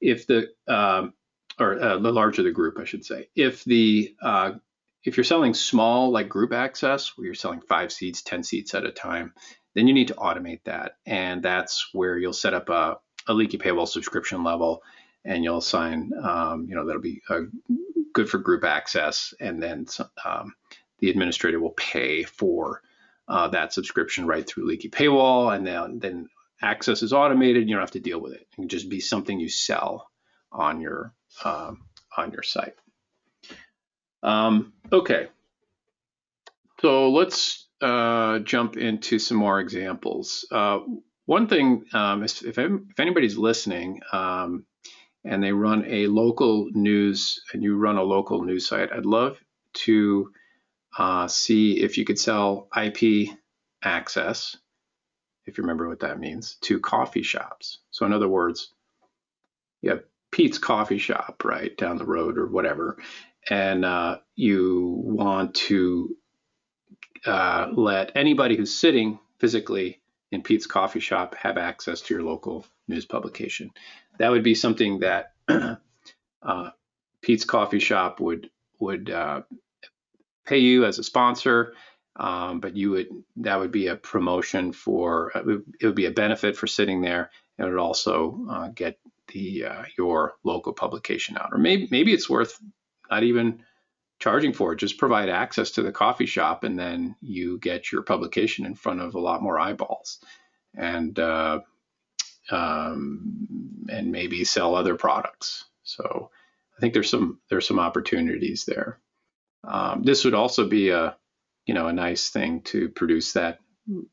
If 0.00 0.26
the 0.26 0.48
um, 0.66 1.14
or 1.58 1.80
uh, 1.80 1.98
the 1.98 2.12
larger 2.12 2.42
the 2.42 2.50
group, 2.50 2.78
I 2.78 2.84
should 2.84 3.04
say. 3.04 3.28
If 3.34 3.64
the 3.64 4.14
uh, 4.22 4.52
if 5.04 5.16
you're 5.16 5.24
selling 5.24 5.54
small 5.54 6.10
like 6.10 6.28
group 6.28 6.52
access, 6.52 7.16
where 7.16 7.26
you're 7.26 7.34
selling 7.34 7.60
five 7.60 7.92
seats, 7.92 8.22
ten 8.22 8.42
seats 8.42 8.74
at 8.74 8.84
a 8.84 8.92
time, 8.92 9.32
then 9.74 9.86
you 9.86 9.94
need 9.94 10.08
to 10.08 10.14
automate 10.14 10.60
that, 10.64 10.96
and 11.06 11.42
that's 11.42 11.88
where 11.92 12.18
you'll 12.18 12.32
set 12.32 12.54
up 12.54 12.68
a, 12.68 12.98
a 13.26 13.34
leaky 13.34 13.58
paywall 13.58 13.86
subscription 13.88 14.42
level, 14.42 14.82
and 15.24 15.44
you'll 15.44 15.58
assign 15.58 16.10
um, 16.22 16.66
you 16.68 16.74
know 16.74 16.86
that'll 16.86 17.02
be 17.02 17.22
uh, 17.30 17.42
good 18.12 18.28
for 18.28 18.38
group 18.38 18.64
access, 18.64 19.32
and 19.40 19.62
then 19.62 19.86
um, 20.24 20.54
the 20.98 21.10
administrator 21.10 21.60
will 21.60 21.70
pay 21.70 22.24
for 22.24 22.82
uh, 23.28 23.48
that 23.48 23.72
subscription 23.72 24.26
right 24.26 24.46
through 24.46 24.66
Leaky 24.66 24.88
Paywall, 24.88 25.54
and 25.54 25.66
then 25.66 25.98
then 26.00 26.28
access 26.60 27.02
is 27.02 27.12
automated. 27.12 27.68
You 27.68 27.74
don't 27.74 27.82
have 27.82 27.90
to 27.92 28.00
deal 28.00 28.20
with 28.20 28.32
it. 28.32 28.40
It 28.40 28.54
can 28.54 28.68
just 28.68 28.88
be 28.88 29.00
something 29.00 29.38
you 29.38 29.48
sell 29.48 30.10
on 30.50 30.80
your 30.80 31.14
um, 31.44 31.84
on 32.16 32.32
your 32.32 32.42
site. 32.42 32.74
Um, 34.22 34.72
okay, 34.92 35.28
so 36.80 37.10
let's 37.10 37.66
uh, 37.80 38.40
jump 38.40 38.76
into 38.76 39.18
some 39.18 39.36
more 39.36 39.60
examples. 39.60 40.46
Uh, 40.50 40.80
one 41.26 41.46
thing, 41.46 41.84
um, 41.92 42.22
if, 42.22 42.42
if, 42.42 42.58
if, 42.58 42.98
anybody's 42.98 43.36
listening 43.36 44.00
um, 44.12 44.64
and 45.24 45.42
they 45.42 45.52
run 45.52 45.84
a 45.86 46.06
local 46.06 46.68
news 46.72 47.42
and 47.52 47.62
you 47.62 47.76
run 47.76 47.98
a 47.98 48.02
local 48.02 48.42
news 48.42 48.66
site, 48.66 48.92
I'd 48.92 49.06
love 49.06 49.38
to 49.84 50.32
uh, 50.96 51.28
see 51.28 51.80
if 51.80 51.98
you 51.98 52.04
could 52.04 52.18
sell 52.18 52.68
IP 52.76 53.28
access, 53.82 54.56
if 55.46 55.58
you 55.58 55.62
remember 55.62 55.88
what 55.88 56.00
that 56.00 56.18
means, 56.18 56.56
to 56.62 56.80
coffee 56.80 57.22
shops. 57.22 57.78
So, 57.90 58.06
in 58.06 58.12
other 58.12 58.28
words, 58.28 58.72
you 59.82 59.90
have 59.90 60.04
Pete's 60.30 60.58
coffee 60.58 60.98
shop 60.98 61.42
right 61.44 61.76
down 61.76 61.98
the 61.98 62.04
road 62.04 62.38
or 62.38 62.46
whatever, 62.46 62.98
and 63.48 63.84
uh, 63.84 64.18
you 64.36 65.00
want 65.04 65.54
to 65.54 66.16
uh, 67.26 67.68
let 67.72 68.12
anybody 68.14 68.56
who's 68.56 68.74
sitting 68.74 69.18
physically 69.38 70.00
in 70.30 70.42
Pete's 70.42 70.66
coffee 70.66 71.00
shop 71.00 71.34
have 71.34 71.56
access 71.56 72.00
to 72.02 72.14
your 72.14 72.22
local 72.22 72.66
news 72.86 73.06
publication. 73.06 73.70
That 74.18 74.30
would 74.30 74.42
be 74.42 74.54
something 74.54 75.00
that 75.00 75.32
uh, 75.48 76.70
Pete's 77.22 77.44
coffee 77.44 77.78
shop 77.78 78.20
would 78.20 78.50
would 78.80 79.10
uh, 79.10 79.42
pay 80.46 80.58
you 80.58 80.84
as 80.84 80.98
a 80.98 81.02
sponsor, 81.02 81.74
um, 82.16 82.60
but 82.60 82.76
you 82.76 82.90
would 82.90 83.08
that 83.36 83.58
would 83.58 83.72
be 83.72 83.88
a 83.88 83.96
promotion 83.96 84.72
for 84.72 85.32
it 85.34 85.46
would, 85.46 85.64
it 85.80 85.86
would 85.86 85.94
be 85.94 86.06
a 86.06 86.10
benefit 86.10 86.56
for 86.56 86.66
sitting 86.66 87.00
there, 87.00 87.30
it 87.58 87.64
would 87.64 87.78
also 87.78 88.46
uh, 88.50 88.68
get 88.68 88.98
the 89.32 89.64
uh, 89.64 89.84
your 89.96 90.34
local 90.44 90.72
publication 90.72 91.36
out, 91.36 91.50
or 91.52 91.58
maybe 91.58 91.88
maybe 91.90 92.12
it's 92.12 92.30
worth 92.30 92.58
not 93.10 93.22
even 93.22 93.62
charging 94.18 94.52
for 94.52 94.72
it. 94.72 94.78
Just 94.78 94.98
provide 94.98 95.28
access 95.28 95.72
to 95.72 95.82
the 95.82 95.92
coffee 95.92 96.26
shop, 96.26 96.64
and 96.64 96.78
then 96.78 97.16
you 97.20 97.58
get 97.58 97.92
your 97.92 98.02
publication 98.02 98.66
in 98.66 98.74
front 98.74 99.00
of 99.00 99.14
a 99.14 99.20
lot 99.20 99.42
more 99.42 99.58
eyeballs, 99.58 100.20
and 100.76 101.18
uh, 101.18 101.60
um, 102.50 103.86
and 103.90 104.12
maybe 104.12 104.44
sell 104.44 104.74
other 104.74 104.96
products. 104.96 105.64
So 105.84 106.30
I 106.76 106.80
think 106.80 106.94
there's 106.94 107.10
some 107.10 107.40
there's 107.48 107.66
some 107.66 107.78
opportunities 107.78 108.64
there. 108.64 109.00
Um, 109.64 110.02
this 110.02 110.24
would 110.24 110.34
also 110.34 110.68
be 110.68 110.90
a 110.90 111.16
you 111.66 111.74
know 111.74 111.88
a 111.88 111.92
nice 111.92 112.30
thing 112.30 112.62
to 112.62 112.88
produce 112.88 113.32
that 113.32 113.58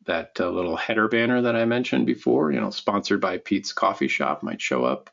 that 0.06 0.32
uh, 0.40 0.50
little 0.50 0.76
header 0.76 1.08
banner 1.08 1.42
that 1.44 1.56
I 1.56 1.66
mentioned 1.66 2.06
before. 2.06 2.52
You 2.52 2.62
know, 2.62 2.70
sponsored 2.70 3.22
by 3.22 3.38
Pete's 3.38 3.74
Coffee 3.74 4.08
Shop 4.08 4.44
might 4.44 4.62
show 4.62 4.86
up 4.86 5.10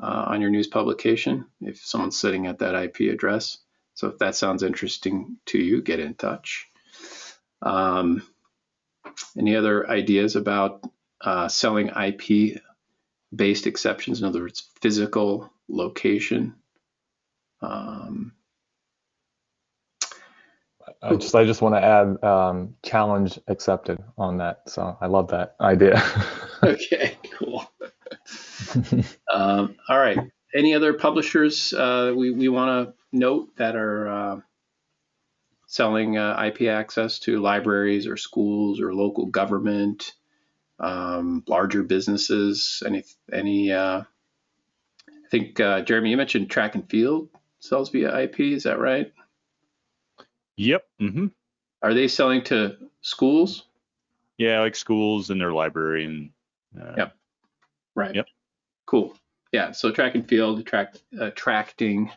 uh, 0.00 0.26
on 0.28 0.40
your 0.40 0.50
news 0.50 0.66
publication 0.66 1.46
if 1.60 1.78
someone's 1.78 2.18
sitting 2.18 2.46
at 2.46 2.58
that 2.58 2.74
IP 2.74 3.12
address. 3.12 3.58
So 3.94 4.08
if 4.08 4.18
that 4.18 4.36
sounds 4.36 4.62
interesting 4.62 5.38
to 5.46 5.58
you, 5.58 5.82
get 5.82 5.98
in 5.98 6.14
touch. 6.14 6.68
Um, 7.62 8.22
any 9.36 9.56
other 9.56 9.88
ideas 9.90 10.36
about 10.36 10.84
uh, 11.20 11.48
selling 11.48 11.88
IP 11.88 12.60
based 13.34 13.66
exceptions? 13.66 14.20
In 14.20 14.26
other 14.26 14.42
words, 14.42 14.70
physical 14.80 15.52
location. 15.68 16.54
Um, 17.60 18.32
I 21.02 21.16
just 21.16 21.34
I 21.34 21.44
just 21.44 21.62
want 21.62 21.74
to 21.74 21.84
add 21.84 22.24
um, 22.24 22.74
challenge 22.84 23.38
accepted 23.46 23.98
on 24.16 24.38
that. 24.38 24.62
So 24.68 24.96
I 25.00 25.06
love 25.06 25.28
that 25.28 25.56
idea. 25.60 26.02
okay, 26.62 27.16
cool. 27.32 27.70
um, 29.32 29.76
all 29.88 29.98
right. 29.98 30.18
Any 30.54 30.74
other 30.74 30.94
publishers 30.94 31.72
uh, 31.72 32.12
we 32.16 32.30
we 32.30 32.48
want 32.48 32.88
to 32.88 32.94
note 33.12 33.56
that 33.56 33.76
are 33.76 34.08
uh, 34.08 34.40
selling 35.66 36.16
uh, 36.16 36.42
IP 36.46 36.68
access 36.68 37.18
to 37.20 37.40
libraries 37.40 38.06
or 38.06 38.16
schools 38.16 38.80
or 38.80 38.94
local 38.94 39.26
government, 39.26 40.14
um, 40.80 41.44
larger 41.46 41.82
businesses? 41.82 42.82
Any 42.84 43.04
any? 43.32 43.72
Uh, 43.72 44.02
I 45.08 45.30
think 45.30 45.60
uh, 45.60 45.82
Jeremy, 45.82 46.10
you 46.10 46.16
mentioned 46.16 46.50
track 46.50 46.74
and 46.74 46.88
field 46.88 47.28
sells 47.60 47.90
via 47.90 48.16
IP. 48.22 48.40
Is 48.40 48.62
that 48.62 48.78
right? 48.78 49.12
Yep. 50.56 50.84
Mm-hmm. 51.00 51.26
Are 51.82 51.94
they 51.94 52.08
selling 52.08 52.42
to 52.44 52.76
schools? 53.02 53.64
Yeah, 54.38 54.60
like 54.60 54.74
schools 54.74 55.30
and 55.30 55.40
their 55.40 55.52
library 55.52 56.04
and. 56.04 56.30
Uh, 56.78 56.94
yep. 56.96 57.17
Right. 57.98 58.14
Yep. 58.14 58.28
Cool. 58.86 59.16
Yeah. 59.50 59.72
So 59.72 59.90
track 59.90 60.14
and 60.14 60.28
field 60.28 60.60
attract 60.60 61.02
attracting. 61.18 62.12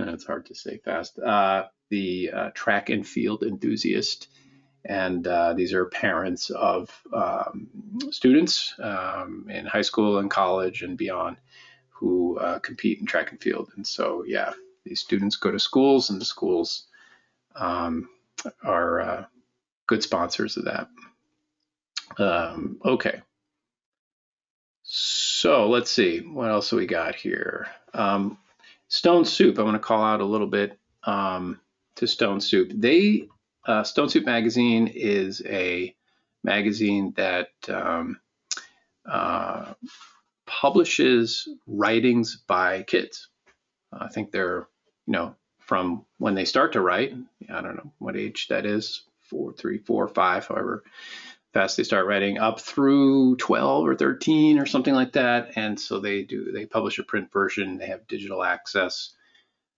Uh, 0.00 0.14
it's 0.14 0.24
hard 0.24 0.46
to 0.46 0.54
say 0.54 0.78
fast. 0.78 1.18
Uh, 1.18 1.66
the 1.90 2.30
uh, 2.30 2.50
track 2.54 2.88
and 2.88 3.06
field 3.06 3.42
enthusiast, 3.42 4.28
and 4.82 5.26
uh, 5.26 5.52
these 5.52 5.74
are 5.74 5.84
parents 5.84 6.48
of 6.48 6.90
um, 7.12 7.68
students 8.10 8.74
um, 8.78 9.46
in 9.50 9.66
high 9.66 9.82
school 9.82 10.18
and 10.20 10.30
college 10.30 10.82
and 10.82 10.96
beyond 10.96 11.36
who 11.90 12.38
uh, 12.38 12.58
compete 12.60 12.98
in 12.98 13.04
track 13.04 13.30
and 13.30 13.40
field. 13.42 13.70
And 13.76 13.86
so, 13.86 14.24
yeah, 14.26 14.54
these 14.86 15.00
students 15.00 15.36
go 15.36 15.50
to 15.50 15.58
schools, 15.58 16.08
and 16.08 16.18
the 16.18 16.24
schools 16.24 16.86
um, 17.54 18.08
are 18.62 19.00
uh, 19.00 19.24
good 19.86 20.02
sponsors 20.02 20.56
of 20.56 20.64
that. 20.64 20.88
Um, 22.16 22.78
okay. 22.82 23.20
So 24.84 25.68
let's 25.70 25.90
see 25.90 26.20
what 26.20 26.50
else 26.50 26.70
we 26.70 26.86
got 26.86 27.14
here. 27.14 27.68
Um, 27.94 28.36
Stone 28.88 29.24
Soup. 29.24 29.58
I 29.58 29.62
want 29.62 29.76
to 29.76 29.78
call 29.78 30.04
out 30.04 30.20
a 30.20 30.26
little 30.26 30.46
bit 30.46 30.78
um, 31.04 31.58
to 31.96 32.06
Stone 32.06 32.42
Soup. 32.42 32.70
They 32.72 33.28
uh, 33.66 33.82
Stone 33.82 34.10
Soup 34.10 34.26
magazine 34.26 34.86
is 34.88 35.42
a 35.46 35.94
magazine 36.42 37.14
that 37.16 37.48
um, 37.68 38.20
uh, 39.06 39.72
publishes 40.46 41.48
writings 41.66 42.36
by 42.46 42.82
kids. 42.82 43.28
I 43.90 44.08
think 44.08 44.32
they're 44.32 44.68
you 45.06 45.12
know 45.14 45.34
from 45.60 46.04
when 46.18 46.34
they 46.34 46.44
start 46.44 46.74
to 46.74 46.82
write. 46.82 47.14
I 47.50 47.62
don't 47.62 47.76
know 47.76 47.90
what 47.98 48.16
age 48.18 48.48
that 48.48 48.66
is, 48.66 49.04
four, 49.22 49.54
three, 49.54 49.78
four, 49.78 50.08
five, 50.08 50.46
however 50.46 50.84
fast 51.54 51.76
they 51.76 51.84
start 51.84 52.06
writing, 52.06 52.36
up 52.36 52.60
through 52.60 53.36
12 53.36 53.86
or 53.86 53.94
13 53.94 54.58
or 54.58 54.66
something 54.66 54.92
like 54.92 55.12
that. 55.12 55.52
And 55.56 55.80
so 55.80 56.00
they 56.00 56.22
do 56.22 56.52
they 56.52 56.66
publish 56.66 56.98
a 56.98 57.04
print 57.04 57.32
version. 57.32 57.78
They 57.78 57.86
have 57.86 58.06
digital 58.08 58.42
access, 58.42 59.14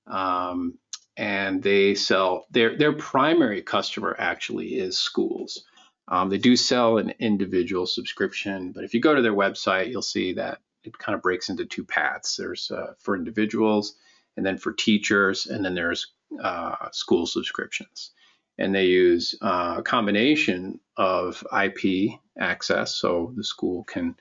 um, 0.07 0.79
and 1.17 1.63
they 1.63 1.95
sell 1.95 2.47
their 2.51 2.77
their 2.77 2.95
primary 2.95 3.63
customer 3.63 4.17
actually 4.19 4.75
is 4.75 4.99
schools. 4.99 5.65
Um, 6.09 6.31
they 6.31 6.39
do 6.39 6.57
sell 6.57 6.99
an 6.99 7.13
individual 7.19 7.87
subscription, 7.87 8.73
but 8.73 8.85
if 8.85 8.95
you 8.95 9.01
go 9.01 9.15
to 9.15 9.23
their 9.23 9.35
website, 9.35 9.91
you'll 9.91 10.03
see 10.03 10.35
that 10.35 10.61
it 10.85 10.97
kind 10.97 11.15
of 11.15 11.23
breaks 11.23 11.49
into 11.51 11.67
two 11.67 11.85
paths. 11.85 12.37
There's 12.37 12.71
uh, 12.71 12.95
for 13.01 13.17
individuals, 13.17 13.97
and 14.37 14.47
then 14.47 14.57
for 14.57 14.73
teachers, 14.73 15.47
and 15.47 15.65
then 15.65 15.75
there's 15.75 16.13
uh, 16.43 16.91
school 16.93 17.27
subscriptions 17.27 18.13
and 18.59 18.75
they 18.75 18.87
use 18.87 19.35
uh, 19.43 19.77
a 19.79 19.83
combination 19.83 20.81
of 20.97 21.45
IP 21.53 22.11
access, 22.39 22.95
so 22.95 23.33
the 23.37 23.45
school 23.45 23.85
can 23.85 24.17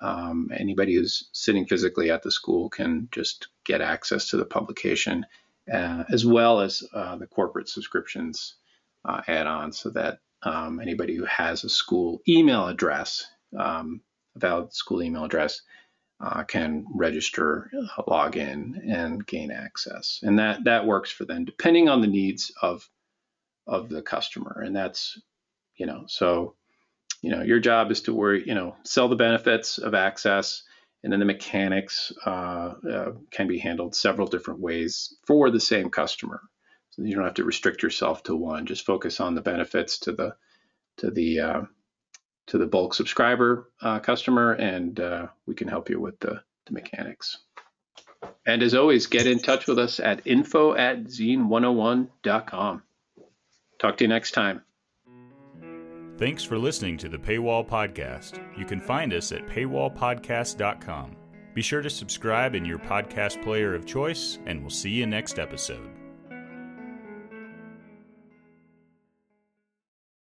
um, 0.00 0.50
anybody 0.54 0.94
who's 0.94 1.28
sitting 1.32 1.66
physically 1.66 2.10
at 2.10 2.22
the 2.22 2.30
school 2.30 2.68
can 2.68 3.08
just 3.10 3.48
get 3.64 3.80
access 3.80 4.30
to 4.30 4.36
the 4.36 4.44
publication, 4.44 5.26
uh, 5.72 6.04
as 6.10 6.24
well 6.24 6.60
as 6.60 6.82
uh, 6.94 7.16
the 7.16 7.26
corporate 7.26 7.68
subscriptions 7.68 8.54
uh, 9.04 9.20
add-on, 9.26 9.72
so 9.72 9.90
that 9.90 10.20
um, 10.42 10.80
anybody 10.80 11.16
who 11.16 11.24
has 11.24 11.64
a 11.64 11.68
school 11.68 12.20
email 12.28 12.68
address, 12.68 13.26
um, 13.58 14.00
a 14.36 14.38
valid 14.38 14.72
school 14.72 15.02
email 15.02 15.24
address, 15.24 15.62
uh, 16.20 16.42
can 16.44 16.84
register, 16.94 17.70
uh, 17.76 18.02
log 18.08 18.36
in, 18.36 18.80
and 18.88 19.26
gain 19.26 19.50
access. 19.50 20.20
And 20.22 20.38
that 20.38 20.64
that 20.64 20.86
works 20.86 21.10
for 21.10 21.24
them, 21.24 21.44
depending 21.44 21.88
on 21.88 22.00
the 22.00 22.08
needs 22.08 22.52
of 22.62 22.88
of 23.68 23.88
the 23.88 24.02
customer. 24.02 24.62
And 24.64 24.74
that's, 24.74 25.20
you 25.76 25.86
know, 25.86 26.04
so, 26.08 26.54
you 27.22 27.30
know, 27.30 27.42
your 27.42 27.60
job 27.60 27.90
is 27.90 28.02
to 28.02 28.14
worry, 28.14 28.44
you 28.46 28.54
know, 28.54 28.76
sell 28.84 29.08
the 29.08 29.16
benefits 29.16 29.78
of 29.78 29.94
access, 29.94 30.62
and 31.04 31.12
then 31.12 31.20
the 31.20 31.26
mechanics 31.26 32.12
uh, 32.26 32.74
uh, 32.90 33.12
can 33.30 33.46
be 33.46 33.58
handled 33.58 33.94
several 33.94 34.26
different 34.26 34.60
ways 34.60 35.16
for 35.26 35.50
the 35.50 35.60
same 35.60 35.90
customer. 35.90 36.40
So 36.90 37.02
you 37.02 37.14
don't 37.14 37.24
have 37.24 37.34
to 37.34 37.44
restrict 37.44 37.82
yourself 37.82 38.24
to 38.24 38.34
one. 38.34 38.66
Just 38.66 38.86
focus 38.86 39.20
on 39.20 39.34
the 39.34 39.40
benefits 39.40 39.98
to 40.00 40.12
the 40.12 40.34
to 40.96 41.10
the 41.10 41.40
uh, 41.40 41.62
to 42.48 42.58
the 42.58 42.66
bulk 42.66 42.94
subscriber 42.94 43.70
uh, 43.80 44.00
customer, 44.00 44.52
and 44.52 44.98
uh, 44.98 45.26
we 45.46 45.54
can 45.54 45.68
help 45.68 45.90
you 45.90 46.00
with 46.00 46.18
the, 46.18 46.40
the 46.66 46.72
mechanics. 46.72 47.38
And 48.46 48.62
as 48.62 48.74
always, 48.74 49.06
get 49.06 49.26
in 49.26 49.38
touch 49.38 49.66
with 49.66 49.78
us 49.78 50.00
at 50.00 50.26
info 50.26 50.74
at 50.74 51.04
zeen101.com. 51.04 52.82
Talk 53.78 53.96
to 53.98 54.04
you 54.04 54.08
next 54.08 54.32
time. 54.32 54.62
Thanks 56.16 56.42
for 56.42 56.58
listening 56.58 56.96
to 56.98 57.08
the 57.08 57.18
Paywall 57.18 57.66
Podcast. 57.66 58.40
You 58.58 58.64
can 58.64 58.80
find 58.80 59.12
us 59.12 59.30
at 59.30 59.46
paywallpodcast.com. 59.46 61.16
Be 61.54 61.62
sure 61.62 61.82
to 61.82 61.90
subscribe 61.90 62.54
in 62.54 62.64
your 62.64 62.78
podcast 62.78 63.42
player 63.42 63.74
of 63.74 63.86
choice, 63.86 64.38
and 64.46 64.60
we'll 64.60 64.70
see 64.70 64.90
you 64.90 65.06
next 65.06 65.38
episode. 65.38 65.90